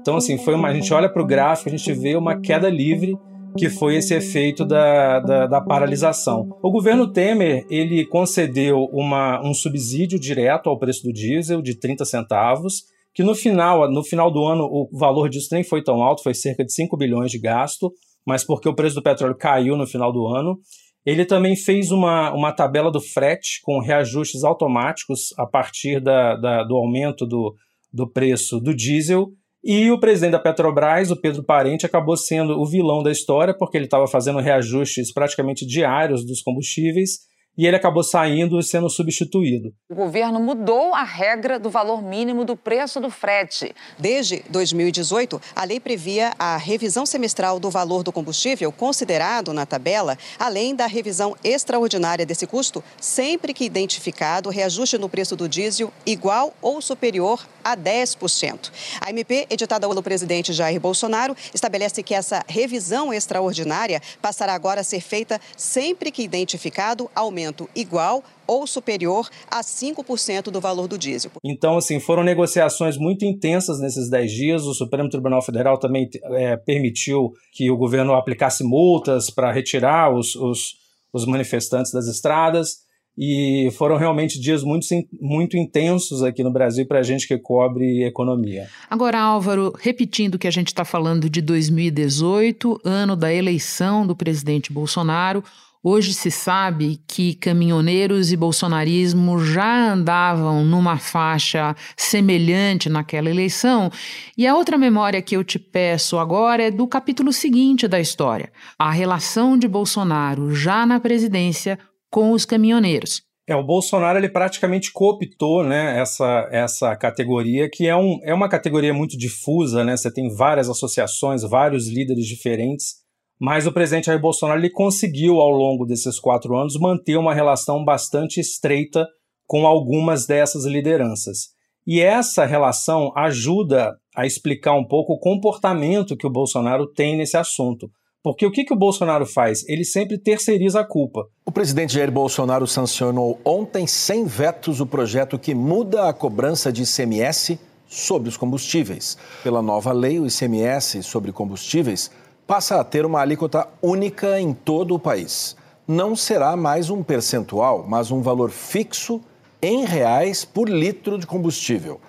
Então, 0.01 0.17
assim, 0.17 0.38
foi 0.38 0.53
uma, 0.53 0.67
a 0.67 0.73
gente 0.73 0.93
olha 0.93 1.08
para 1.08 1.21
o 1.21 1.25
gráfico, 1.25 1.69
a 1.69 1.71
gente 1.71 1.93
vê 1.93 2.17
uma 2.17 2.41
queda 2.41 2.69
livre 2.69 3.17
que 3.58 3.69
foi 3.69 3.95
esse 3.95 4.13
efeito 4.13 4.65
da, 4.65 5.21
da, 5.21 5.47
da, 5.47 5.62
paralisação. 5.62 6.49
O 6.62 6.69
governo 6.69 7.08
Temer 7.08 7.65
ele 7.69 8.06
concedeu 8.06 8.89
uma, 8.91 9.41
um 9.41 9.53
subsídio 9.53 10.19
direto 10.19 10.69
ao 10.69 10.77
preço 10.77 11.03
do 11.03 11.13
diesel 11.13 11.62
de 11.62 11.79
30 11.79 12.03
centavos, 12.03 12.84
que 13.13 13.23
no 13.23 13.34
final, 13.34 13.89
no 13.89 14.03
final 14.03 14.29
do 14.29 14.43
ano 14.43 14.65
o 14.65 14.89
valor 14.91 15.29
disso 15.29 15.47
nem 15.53 15.63
foi 15.63 15.82
tão 15.82 16.03
alto, 16.03 16.23
foi 16.23 16.34
cerca 16.34 16.65
de 16.65 16.73
5 16.73 16.97
bilhões 16.97 17.32
de 17.32 17.39
gasto, 17.39 17.89
mas 18.25 18.43
porque 18.43 18.67
o 18.67 18.75
preço 18.75 18.95
do 18.95 19.03
petróleo 19.03 19.38
caiu 19.38 19.77
no 19.77 19.88
final 19.88 20.12
do 20.12 20.27
ano. 20.27 20.58
Ele 21.06 21.26
também 21.26 21.56
fez 21.56 21.92
uma, 21.92 22.34
uma 22.34 22.52
tabela 22.52 22.92
do 22.92 23.02
frete 23.02 23.60
com 23.63 23.80
reajustes 23.80 24.44
automáticos 24.44 25.34
a 25.38 25.46
partir 25.46 26.00
da, 26.00 26.36
da 26.36 26.63
do 26.63 26.76
aumento 26.76 27.26
do, 27.26 27.56
do 27.92 28.10
preço 28.10 28.60
do 28.60 28.74
diesel. 28.74 29.28
E 29.63 29.89
o 29.92 30.00
presidente 30.00 30.32
da 30.34 30.39
Petrobras, 30.39 31.12
o 31.12 31.16
Pedro 31.16 31.44
Parente, 31.44 31.86
acabou 31.86 32.18
sendo 32.18 32.60
o 32.60 32.66
vilão 32.66 33.02
da 33.02 33.12
história, 33.12 33.56
porque 33.58 33.78
ele 33.78 33.86
estava 33.86 34.08
fazendo 34.08 34.39
reajustes 34.39 35.13
praticamente 35.13 35.66
diários 35.66 36.26
dos 36.26 36.42
combustíveis 36.42 37.33
e 37.58 37.68
ele 37.68 37.76
acabou 37.76 38.04
saindo 38.04 38.60
e 38.60 38.63
sendo 38.63 38.89
substituído. 38.89 39.74
O 39.89 39.96
governo 39.96 40.39
mudou 40.39 40.94
a 40.96 41.04
regra 41.04 41.60
do 41.60 41.70
valor 41.70 42.02
mínimo 42.02 42.44
do 42.44 42.58
preço 42.58 43.00
do 43.00 43.10
frete. 43.10 43.74
Desde 43.98 44.44
2018, 44.50 45.39
a 45.56 45.63
lei 45.63 45.80
previa 45.80 46.34
a 46.39 46.58
revisão 46.58 47.06
semestral 47.06 47.60
do 47.60 47.70
valor 47.70 48.04
do 48.04 48.12
combustível 48.12 48.72
considerado 48.72 49.54
na 49.54 49.66
tabela, 49.66 50.18
além 50.39 50.76
da 50.76 50.88
revisão 50.88 51.36
extraordinária 51.44 52.26
desse 52.26 52.48
custo, 52.48 52.84
sempre 53.00 53.54
que 53.54 53.66
identificado 53.66 54.50
reajuste 54.50 54.98
no 54.98 55.10
preço 55.10 55.36
do 55.36 55.48
diesel 55.48 55.94
igual 56.06 56.54
ou 56.62 56.82
superior 56.82 57.46
a 57.63 57.78
10%. 57.78 58.72
A 59.00 59.10
MP, 59.10 59.48
editada 59.50 59.88
pelo 59.88 60.04
presidente 60.04 60.52
Jair 60.52 60.80
Bolsonaro, 60.80 61.36
estabelece 61.54 62.02
que 62.04 62.13
essa 62.13 62.44
revisão 62.48 63.13
extraordinária 63.13 64.02
passará 64.22 64.54
agora 64.54 64.82
a 64.82 64.84
ser 64.84 65.02
feita 65.02 65.39
sempre 65.56 66.12
que 66.12 66.24
identificado 66.24 67.10
aumento 67.16 67.42
aumento 67.43 67.69
igual 67.75 68.23
ou 68.47 68.65
superior 68.67 69.29
a 69.49 69.62
5% 69.62 70.45
do 70.45 70.60
valor 70.60 70.88
do 70.88 70.97
diesel. 70.97 71.32
Então, 71.43 71.77
assim, 71.77 71.99
foram 71.99 72.23
negociações 72.23 72.97
muito 72.97 73.25
intensas 73.25 73.79
nesses 73.79 74.10
10 74.10 74.32
dias. 74.32 74.63
O 74.63 74.73
Supremo 74.73 75.10
Tribunal 75.10 75.41
Federal 75.41 75.77
também 75.77 76.10
é, 76.32 76.58
permitiu 76.58 77.34
que 77.51 77.69
o 77.69 77.77
governo 77.77 78.13
aplicasse 78.13 78.63
multas 78.63 79.29
para 79.29 79.51
retirar 79.51 80.13
os, 80.13 80.36
os, 80.36 80.75
os 81.12 81.25
manifestantes 81.25 81.91
das 81.91 82.08
estradas. 82.08 82.84
E 83.15 83.69
foram 83.77 83.95
realmente 83.95 84.41
dias 84.41 84.63
muito, 84.63 84.88
muito 85.21 85.56
intensos 85.56 86.23
aqui 86.23 86.43
no 86.43 86.51
Brasil 86.51 86.84
para 86.88 86.97
a 86.97 87.03
gente 87.03 87.27
que 87.27 87.38
cobre 87.38 88.03
economia. 88.03 88.67
Agora, 88.89 89.19
Álvaro, 89.19 89.71
repetindo 89.79 90.39
que 90.39 90.47
a 90.47 90.51
gente 90.51 90.69
está 90.69 90.84
falando 90.84 91.29
de 91.29 91.39
2018, 91.39 92.82
ano 92.84 93.15
da 93.15 93.32
eleição 93.32 94.08
do 94.08 94.15
presidente 94.15 94.73
Bolsonaro, 94.73 95.43
Hoje 95.86 96.13
se 96.13 96.32
sabe 96.32 97.02
que 97.06 97.36
caminhoneiros 97.36 98.32
e 98.32 98.38
bolsonarismo 98.38 99.38
já 99.38 99.91
andavam 99.91 100.63
numa 100.63 100.98
faixa 100.98 101.76
semelhante 101.98 102.88
naquela 102.88 103.30
eleição. 103.30 103.91
E 104.38 104.48
a 104.48 104.56
outra 104.56 104.78
memória 104.78 105.22
que 105.22 105.36
eu 105.36 105.43
te 105.43 105.60
peço 105.60 106.17
agora 106.17 106.63
é 106.63 106.72
do 106.72 106.88
capítulo 106.88 107.34
seguinte 107.34 107.86
da 107.86 108.00
história: 108.00 108.50
a 108.80 108.91
relação 108.91 109.58
de 109.58 109.67
Bolsonaro 109.67 110.56
já 110.56 110.86
na 110.86 111.02
presidência 111.02 111.78
com 112.10 112.32
os 112.32 112.46
caminhoneiros. 112.46 113.22
É, 113.46 113.54
o 113.54 113.62
Bolsonaro 113.62 114.17
ele 114.17 114.30
praticamente 114.30 114.89
cooptou 114.89 115.65
né, 115.65 116.00
essa, 116.00 116.48
essa 116.50 116.96
categoria, 116.96 117.69
que 117.69 117.88
é, 117.88 117.96
um, 117.96 118.22
é 118.24 118.34
uma 118.34 118.48
categoria 118.48 118.93
muito 118.93 119.17
difusa, 119.17 119.84
né? 119.84 119.98
Você 119.98 120.10
tem 120.10 120.34
várias 120.34 120.69
associações, 120.69 121.41
vários 121.41 121.89
líderes 121.89 122.26
diferentes 122.26 123.03
mas 123.43 123.67
o 123.67 123.73
presidente 123.73 124.06
Jair 124.06 124.21
Bolsonaro 124.21 124.58
ele 124.58 124.69
conseguiu, 124.69 125.41
ao 125.41 125.49
longo 125.49 125.86
desses 125.86 126.17
quatro 126.17 126.56
anos, 126.56 126.79
manter 126.79 127.17
uma 127.17 127.34
relação 127.34 127.84
bastante 127.84 128.39
estreita 128.39 129.06
com 129.45 129.67
algumas 129.67 130.25
dessas 130.25 130.63
lideranças. 130.63 131.49
E 131.86 131.99
essa 131.99 132.45
relação 132.45 133.12
ajuda 133.17 133.97
a 134.15 134.25
explicar 134.25 134.71
um 134.75 134.88
pouco 134.88 135.12
o 135.12 135.19
comportamento 135.19 136.15
que 136.15 136.25
o 136.25 136.29
Bolsonaro 136.29 136.88
tem 136.88 137.17
nesse 137.17 137.36
assunto. 137.36 137.91
Porque 138.23 138.45
o 138.45 138.51
que, 138.51 138.63
que 138.63 138.73
o 138.73 138.79
Bolsonaro 138.79 139.25
faz? 139.25 139.67
Ele 139.67 139.84
sempre 139.84 140.17
terceiriza 140.17 140.79
a 140.79 140.88
culpa. 140.88 141.25
O 141.45 141.51
presidente 141.51 141.95
Jair 141.95 142.10
Bolsonaro 142.13 142.65
sancionou 142.65 143.41
ontem, 143.43 143.86
sem 143.86 144.23
vetos, 144.23 144.79
o 144.79 144.86
projeto 144.86 145.38
que 145.38 145.53
muda 145.53 146.08
a 146.08 146.13
cobrança 146.13 146.71
de 146.71 146.84
ICMS 146.84 147.60
sobre 147.86 148.29
os 148.29 148.38
combustíveis. 148.38 149.17
Pela 149.43 149.62
nova 149.62 149.91
lei, 149.91 150.17
o 150.17 150.25
ICMS 150.25 151.03
sobre 151.03 151.34
combustíveis 151.34 152.10
passa 152.47 152.79
a 152.79 152.84
ter 152.84 153.06
uma 153.06 153.19
alíquota 153.19 153.67
única 153.82 154.39
em 154.39 154.53
todo 154.53 154.95
o 154.95 154.99
país. 154.99 155.56
Não 155.88 156.15
será 156.15 156.56
mais 156.56 156.89
um 156.89 157.03
percentual, 157.03 157.86
mas 157.88 158.12
um 158.12 158.21
valor 158.21 158.49
fixo 158.49 159.21
em 159.62 159.86
reais 159.86 160.43
por 160.43 160.69
litro 160.69 161.17
de 161.17 161.25
combustível. 161.25 161.99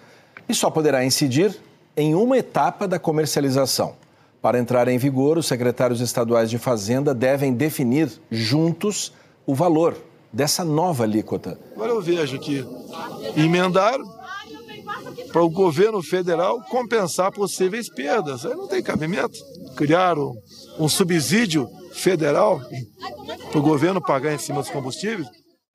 E 0.49 0.55
só 0.55 0.71
poderá 0.71 1.05
incidir 1.05 1.57
em 1.97 2.15
uma 2.15 2.39
etapa 2.39 2.87
da 2.87 2.99
comercialização. 2.99 3.95
Para 4.43 4.59
entrar 4.59 4.89
em 4.89 4.99
vigor, 4.99 5.39
os 5.39 5.47
secretários 5.47 6.01
estaduais 6.01 6.51
de 6.51 6.59
Fazenda 6.59 7.15
devem 7.15 7.55
definir 7.55 8.13
juntos 8.31 9.13
o 9.47 9.55
valor 9.55 9.97
dessa 10.33 10.65
nova 10.65 11.05
alíquota. 11.05 11.59
Agora 11.75 11.93
eu 11.93 12.03
vejo 12.03 12.39
que 12.39 12.67
emendar 13.37 13.99
para 15.33 15.43
o 15.43 15.51
governo 15.51 16.03
federal 16.03 16.61
compensar 16.71 17.33
possíveis 17.33 17.89
perdas. 17.89 18.45
Aí 18.45 18.55
não 18.55 18.69
tem 18.69 18.83
cabimento 18.83 19.39
criaram 19.75 20.33
um 20.79 20.89
subsídio 20.89 21.69
federal 21.93 22.61
para 23.51 23.59
o 23.59 23.63
governo 23.63 24.01
pagar 24.01 24.33
em 24.33 24.39
cima 24.39 24.61
dos 24.61 24.71
combustíveis. 24.71 25.29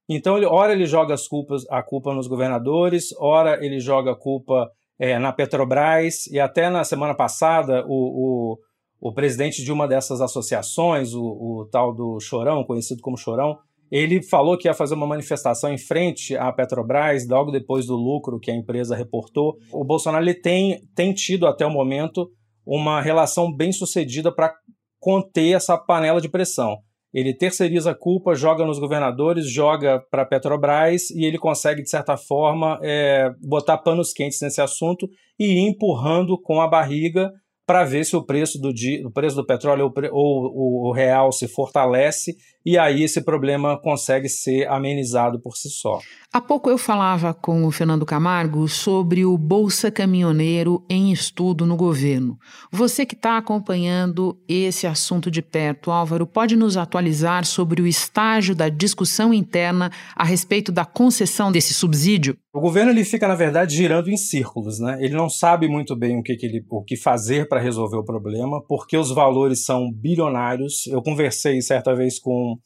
Então, 0.10 0.38
ele, 0.38 0.46
ora 0.46 0.74
ele 0.74 0.86
joga 0.86 1.14
as 1.14 1.28
culpas, 1.28 1.64
a 1.70 1.84
culpa 1.84 2.14
nos 2.14 2.28
governadores, 2.28 3.10
ora 3.20 3.64
ele 3.64 3.80
joga 3.80 4.12
a 4.12 4.16
culpa 4.16 4.70
é, 4.98 5.20
na 5.20 5.32
Petrobras, 5.32 6.26
e 6.28 6.40
até 6.40 6.70
na 6.70 6.84
semana 6.84 7.14
passada, 7.14 7.86
o, 7.88 8.56
o, 9.04 9.10
o 9.10 9.14
presidente 9.14 9.64
de 9.64 9.72
uma 9.72 9.88
dessas 9.88 10.20
associações, 10.20 11.14
o, 11.14 11.22
o, 11.22 11.70
tal 11.72 11.94
do 11.94 12.20
Chorão, 12.20 12.64
conhecido 12.64 13.02
como 13.02 13.18
Chorão, 13.18 13.58
ele 13.92 14.22
falou 14.22 14.58
que 14.58 14.68
ia 14.68 14.74
fazer 14.74 14.94
uma 14.94 15.08
manifestação 15.08 15.72
em 15.72 15.78
frente 15.78 16.36
à 16.36 16.52
Petrobras, 16.52 17.28
logo 17.28 17.52
depois 17.52 17.86
do 17.86 17.96
lucro 17.96 18.40
que 18.40 18.52
a 18.52 18.56
empresa 18.56 18.96
reportou. 18.96 19.58
O 19.72 19.84
Bolsonaro 19.84 20.24
ele 20.24 20.36
tem, 20.36 20.82
tem 20.96 21.14
tido 21.14 21.48
até 21.48 21.66
o 21.66 21.72
momento 21.72 22.30
uma 22.66 23.02
relação 23.02 23.52
bem 23.52 23.72
sucedida 23.72 24.32
para 24.32 24.54
conter 25.00 25.56
essa 25.56 25.78
panela 25.78 26.22
de 26.22 26.30
pressão. 26.30 26.78
Ele 27.12 27.34
terceiriza 27.34 27.92
a 27.92 27.96
culpa, 27.96 28.36
joga 28.36 28.64
nos 28.64 28.78
governadores, 28.78 29.50
joga 29.50 30.00
para 30.12 30.22
a 30.22 30.26
Petrobras 30.26 31.10
e 31.10 31.26
ele 31.26 31.40
consegue, 31.40 31.82
de 31.82 31.90
certa 31.90 32.16
forma, 32.16 32.80
é, 32.84 33.32
botar 33.42 33.80
panos 33.80 34.14
quentes 34.14 34.40
nesse 34.42 34.62
assunto 34.62 35.10
e 35.40 35.46
ir 35.46 35.68
empurrando 35.68 36.40
com 36.40 36.62
a 36.62 36.68
barriga 36.68 37.32
para 37.66 37.84
ver 37.84 38.04
se 38.04 38.16
o 38.16 38.24
preço 38.24 38.60
do, 38.60 38.70
o 39.06 39.12
preço 39.12 39.36
do 39.36 39.46
petróleo 39.46 39.92
ou, 40.12 40.12
ou 40.12 40.88
o 40.88 40.92
real 40.92 41.32
se 41.32 41.48
fortalece 41.48 42.36
e 42.66 42.78
aí 42.78 43.04
esse 43.04 43.22
problema 43.22 43.80
consegue 43.80 44.28
ser 44.28 44.68
amenizado 44.68 45.40
por 45.40 45.56
si 45.56 45.70
só. 45.70 46.00
Há 46.32 46.40
pouco 46.40 46.70
eu 46.70 46.78
falava 46.78 47.34
com 47.34 47.66
o 47.66 47.72
Fernando 47.72 48.06
Camargo 48.06 48.68
sobre 48.68 49.26
o 49.26 49.36
Bolsa 49.38 49.90
Caminhoneiro 49.90 50.84
em 50.88 51.12
estudo 51.12 51.66
no 51.66 51.76
governo. 51.76 52.38
Você 52.72 53.06
que 53.06 53.16
está 53.16 53.38
acompanhando 53.38 54.38
esse 54.48 54.86
assunto 54.86 55.32
de 55.32 55.42
perto, 55.42 55.90
Álvaro, 55.90 56.28
pode 56.28 56.56
nos 56.56 56.78
atualizar 56.78 57.46
sobre 57.46 57.82
o 57.82 57.88
estágio 57.88 58.54
da 58.54 58.70
discussão 58.70 59.34
interna 59.34 59.92
a 60.16 60.24
respeito 60.24 60.72
da 60.72 60.86
concessão 60.86 61.52
desse 61.52 61.74
subsídio? 61.74 62.38
O 62.54 62.60
governo 62.60 62.92
ele 62.92 63.06
fica, 63.06 63.28
na 63.28 63.36
verdade, 63.36 63.76
girando 63.76 64.10
em 64.10 64.18
círculos. 64.18 64.80
Né? 64.80 64.98
Ele 65.00 65.16
não 65.16 65.30
sabe 65.30 65.68
muito 65.68 65.96
bem 65.96 66.20
o 66.20 66.24
que, 66.24 66.36
que 66.36 66.46
ele, 66.46 66.66
o 66.70 66.84
que 66.84 66.98
fazer 66.98 67.48
para 67.48 67.60
resolver 67.60 67.98
o 67.98 68.04
problema, 68.04 68.62
porque 68.68 68.98
os 68.98 69.10
valores 69.12 69.66
são 69.66 69.92
bilionários. 69.92 70.86
Eu 70.88 71.02
conversei 71.02 71.62
certa 71.62 71.96
vez 71.96 72.20
com 72.20 72.59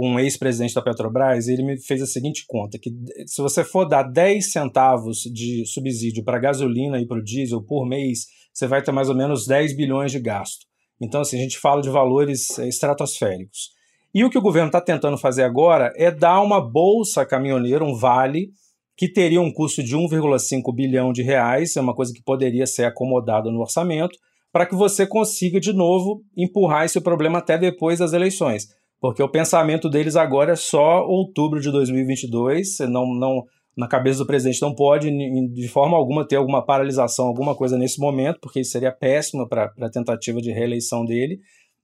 um 0.00 0.16
ex-presidente 0.20 0.74
da 0.74 0.80
Petrobras, 0.80 1.48
ele 1.48 1.64
me 1.64 1.76
fez 1.76 2.00
a 2.00 2.06
seguinte 2.06 2.44
conta, 2.46 2.78
que 2.78 2.88
se 3.26 3.42
você 3.42 3.64
for 3.64 3.84
dar 3.84 4.04
10 4.04 4.52
centavos 4.52 5.22
de 5.22 5.66
subsídio 5.66 6.22
para 6.22 6.38
gasolina 6.38 7.00
e 7.00 7.06
para 7.06 7.18
o 7.18 7.22
diesel 7.22 7.60
por 7.60 7.84
mês, 7.84 8.26
você 8.54 8.68
vai 8.68 8.80
ter 8.80 8.92
mais 8.92 9.08
ou 9.08 9.16
menos 9.16 9.44
10 9.44 9.76
bilhões 9.76 10.12
de 10.12 10.20
gasto. 10.20 10.66
Então, 11.00 11.20
assim, 11.20 11.36
a 11.36 11.42
gente 11.42 11.58
fala 11.58 11.82
de 11.82 11.90
valores 11.90 12.58
é, 12.60 12.68
estratosféricos. 12.68 13.70
E 14.14 14.24
o 14.24 14.30
que 14.30 14.38
o 14.38 14.42
governo 14.42 14.68
está 14.68 14.80
tentando 14.80 15.18
fazer 15.18 15.42
agora 15.42 15.92
é 15.96 16.12
dar 16.12 16.40
uma 16.42 16.60
bolsa 16.60 17.26
caminhoneira, 17.26 17.84
um 17.84 17.96
vale, 17.96 18.50
que 18.96 19.10
teria 19.10 19.40
um 19.40 19.52
custo 19.52 19.82
de 19.82 19.96
1,5 19.96 20.74
bilhão 20.74 21.12
de 21.12 21.22
reais, 21.22 21.76
é 21.76 21.80
uma 21.80 21.94
coisa 21.94 22.12
que 22.12 22.22
poderia 22.22 22.66
ser 22.66 22.84
acomodada 22.84 23.50
no 23.50 23.60
orçamento, 23.60 24.16
para 24.52 24.64
que 24.64 24.76
você 24.76 25.06
consiga 25.06 25.58
de 25.60 25.72
novo 25.72 26.22
empurrar 26.36 26.84
esse 26.84 27.00
problema 27.00 27.38
até 27.38 27.58
depois 27.58 27.98
das 27.98 28.12
eleições 28.12 28.77
porque 29.00 29.22
o 29.22 29.28
pensamento 29.28 29.88
deles 29.88 30.16
agora 30.16 30.52
é 30.52 30.56
só 30.56 31.04
outubro 31.06 31.60
de 31.60 31.70
2022, 31.70 32.78
não, 32.88 33.06
não, 33.14 33.44
na 33.76 33.86
cabeça 33.86 34.18
do 34.18 34.26
presidente 34.26 34.60
não 34.60 34.74
pode 34.74 35.08
de 35.52 35.68
forma 35.68 35.96
alguma 35.96 36.26
ter 36.26 36.36
alguma 36.36 36.64
paralisação, 36.64 37.26
alguma 37.26 37.54
coisa 37.54 37.78
nesse 37.78 38.00
momento, 38.00 38.40
porque 38.40 38.60
isso 38.60 38.72
seria 38.72 38.90
péssimo 38.90 39.48
para 39.48 39.72
a 39.80 39.90
tentativa 39.90 40.40
de 40.40 40.50
reeleição 40.50 41.04
dele. 41.04 41.38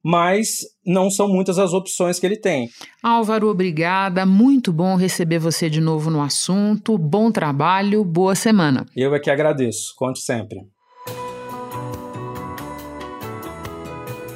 mas 0.04 0.58
não 0.84 1.10
são 1.10 1.26
muitas 1.26 1.58
as 1.58 1.72
opções 1.72 2.20
que 2.20 2.26
ele 2.26 2.36
tem. 2.36 2.68
Álvaro, 3.02 3.48
obrigada. 3.48 4.26
Muito 4.26 4.70
bom 4.70 4.96
receber 4.96 5.38
você 5.38 5.70
de 5.70 5.80
novo 5.80 6.10
no 6.10 6.20
assunto. 6.20 6.98
Bom 6.98 7.32
trabalho, 7.32 8.04
boa 8.04 8.34
semana. 8.34 8.84
Eu 8.94 9.14
é 9.14 9.18
que 9.18 9.30
agradeço. 9.30 9.94
Conte 9.96 10.20
sempre. 10.20 10.73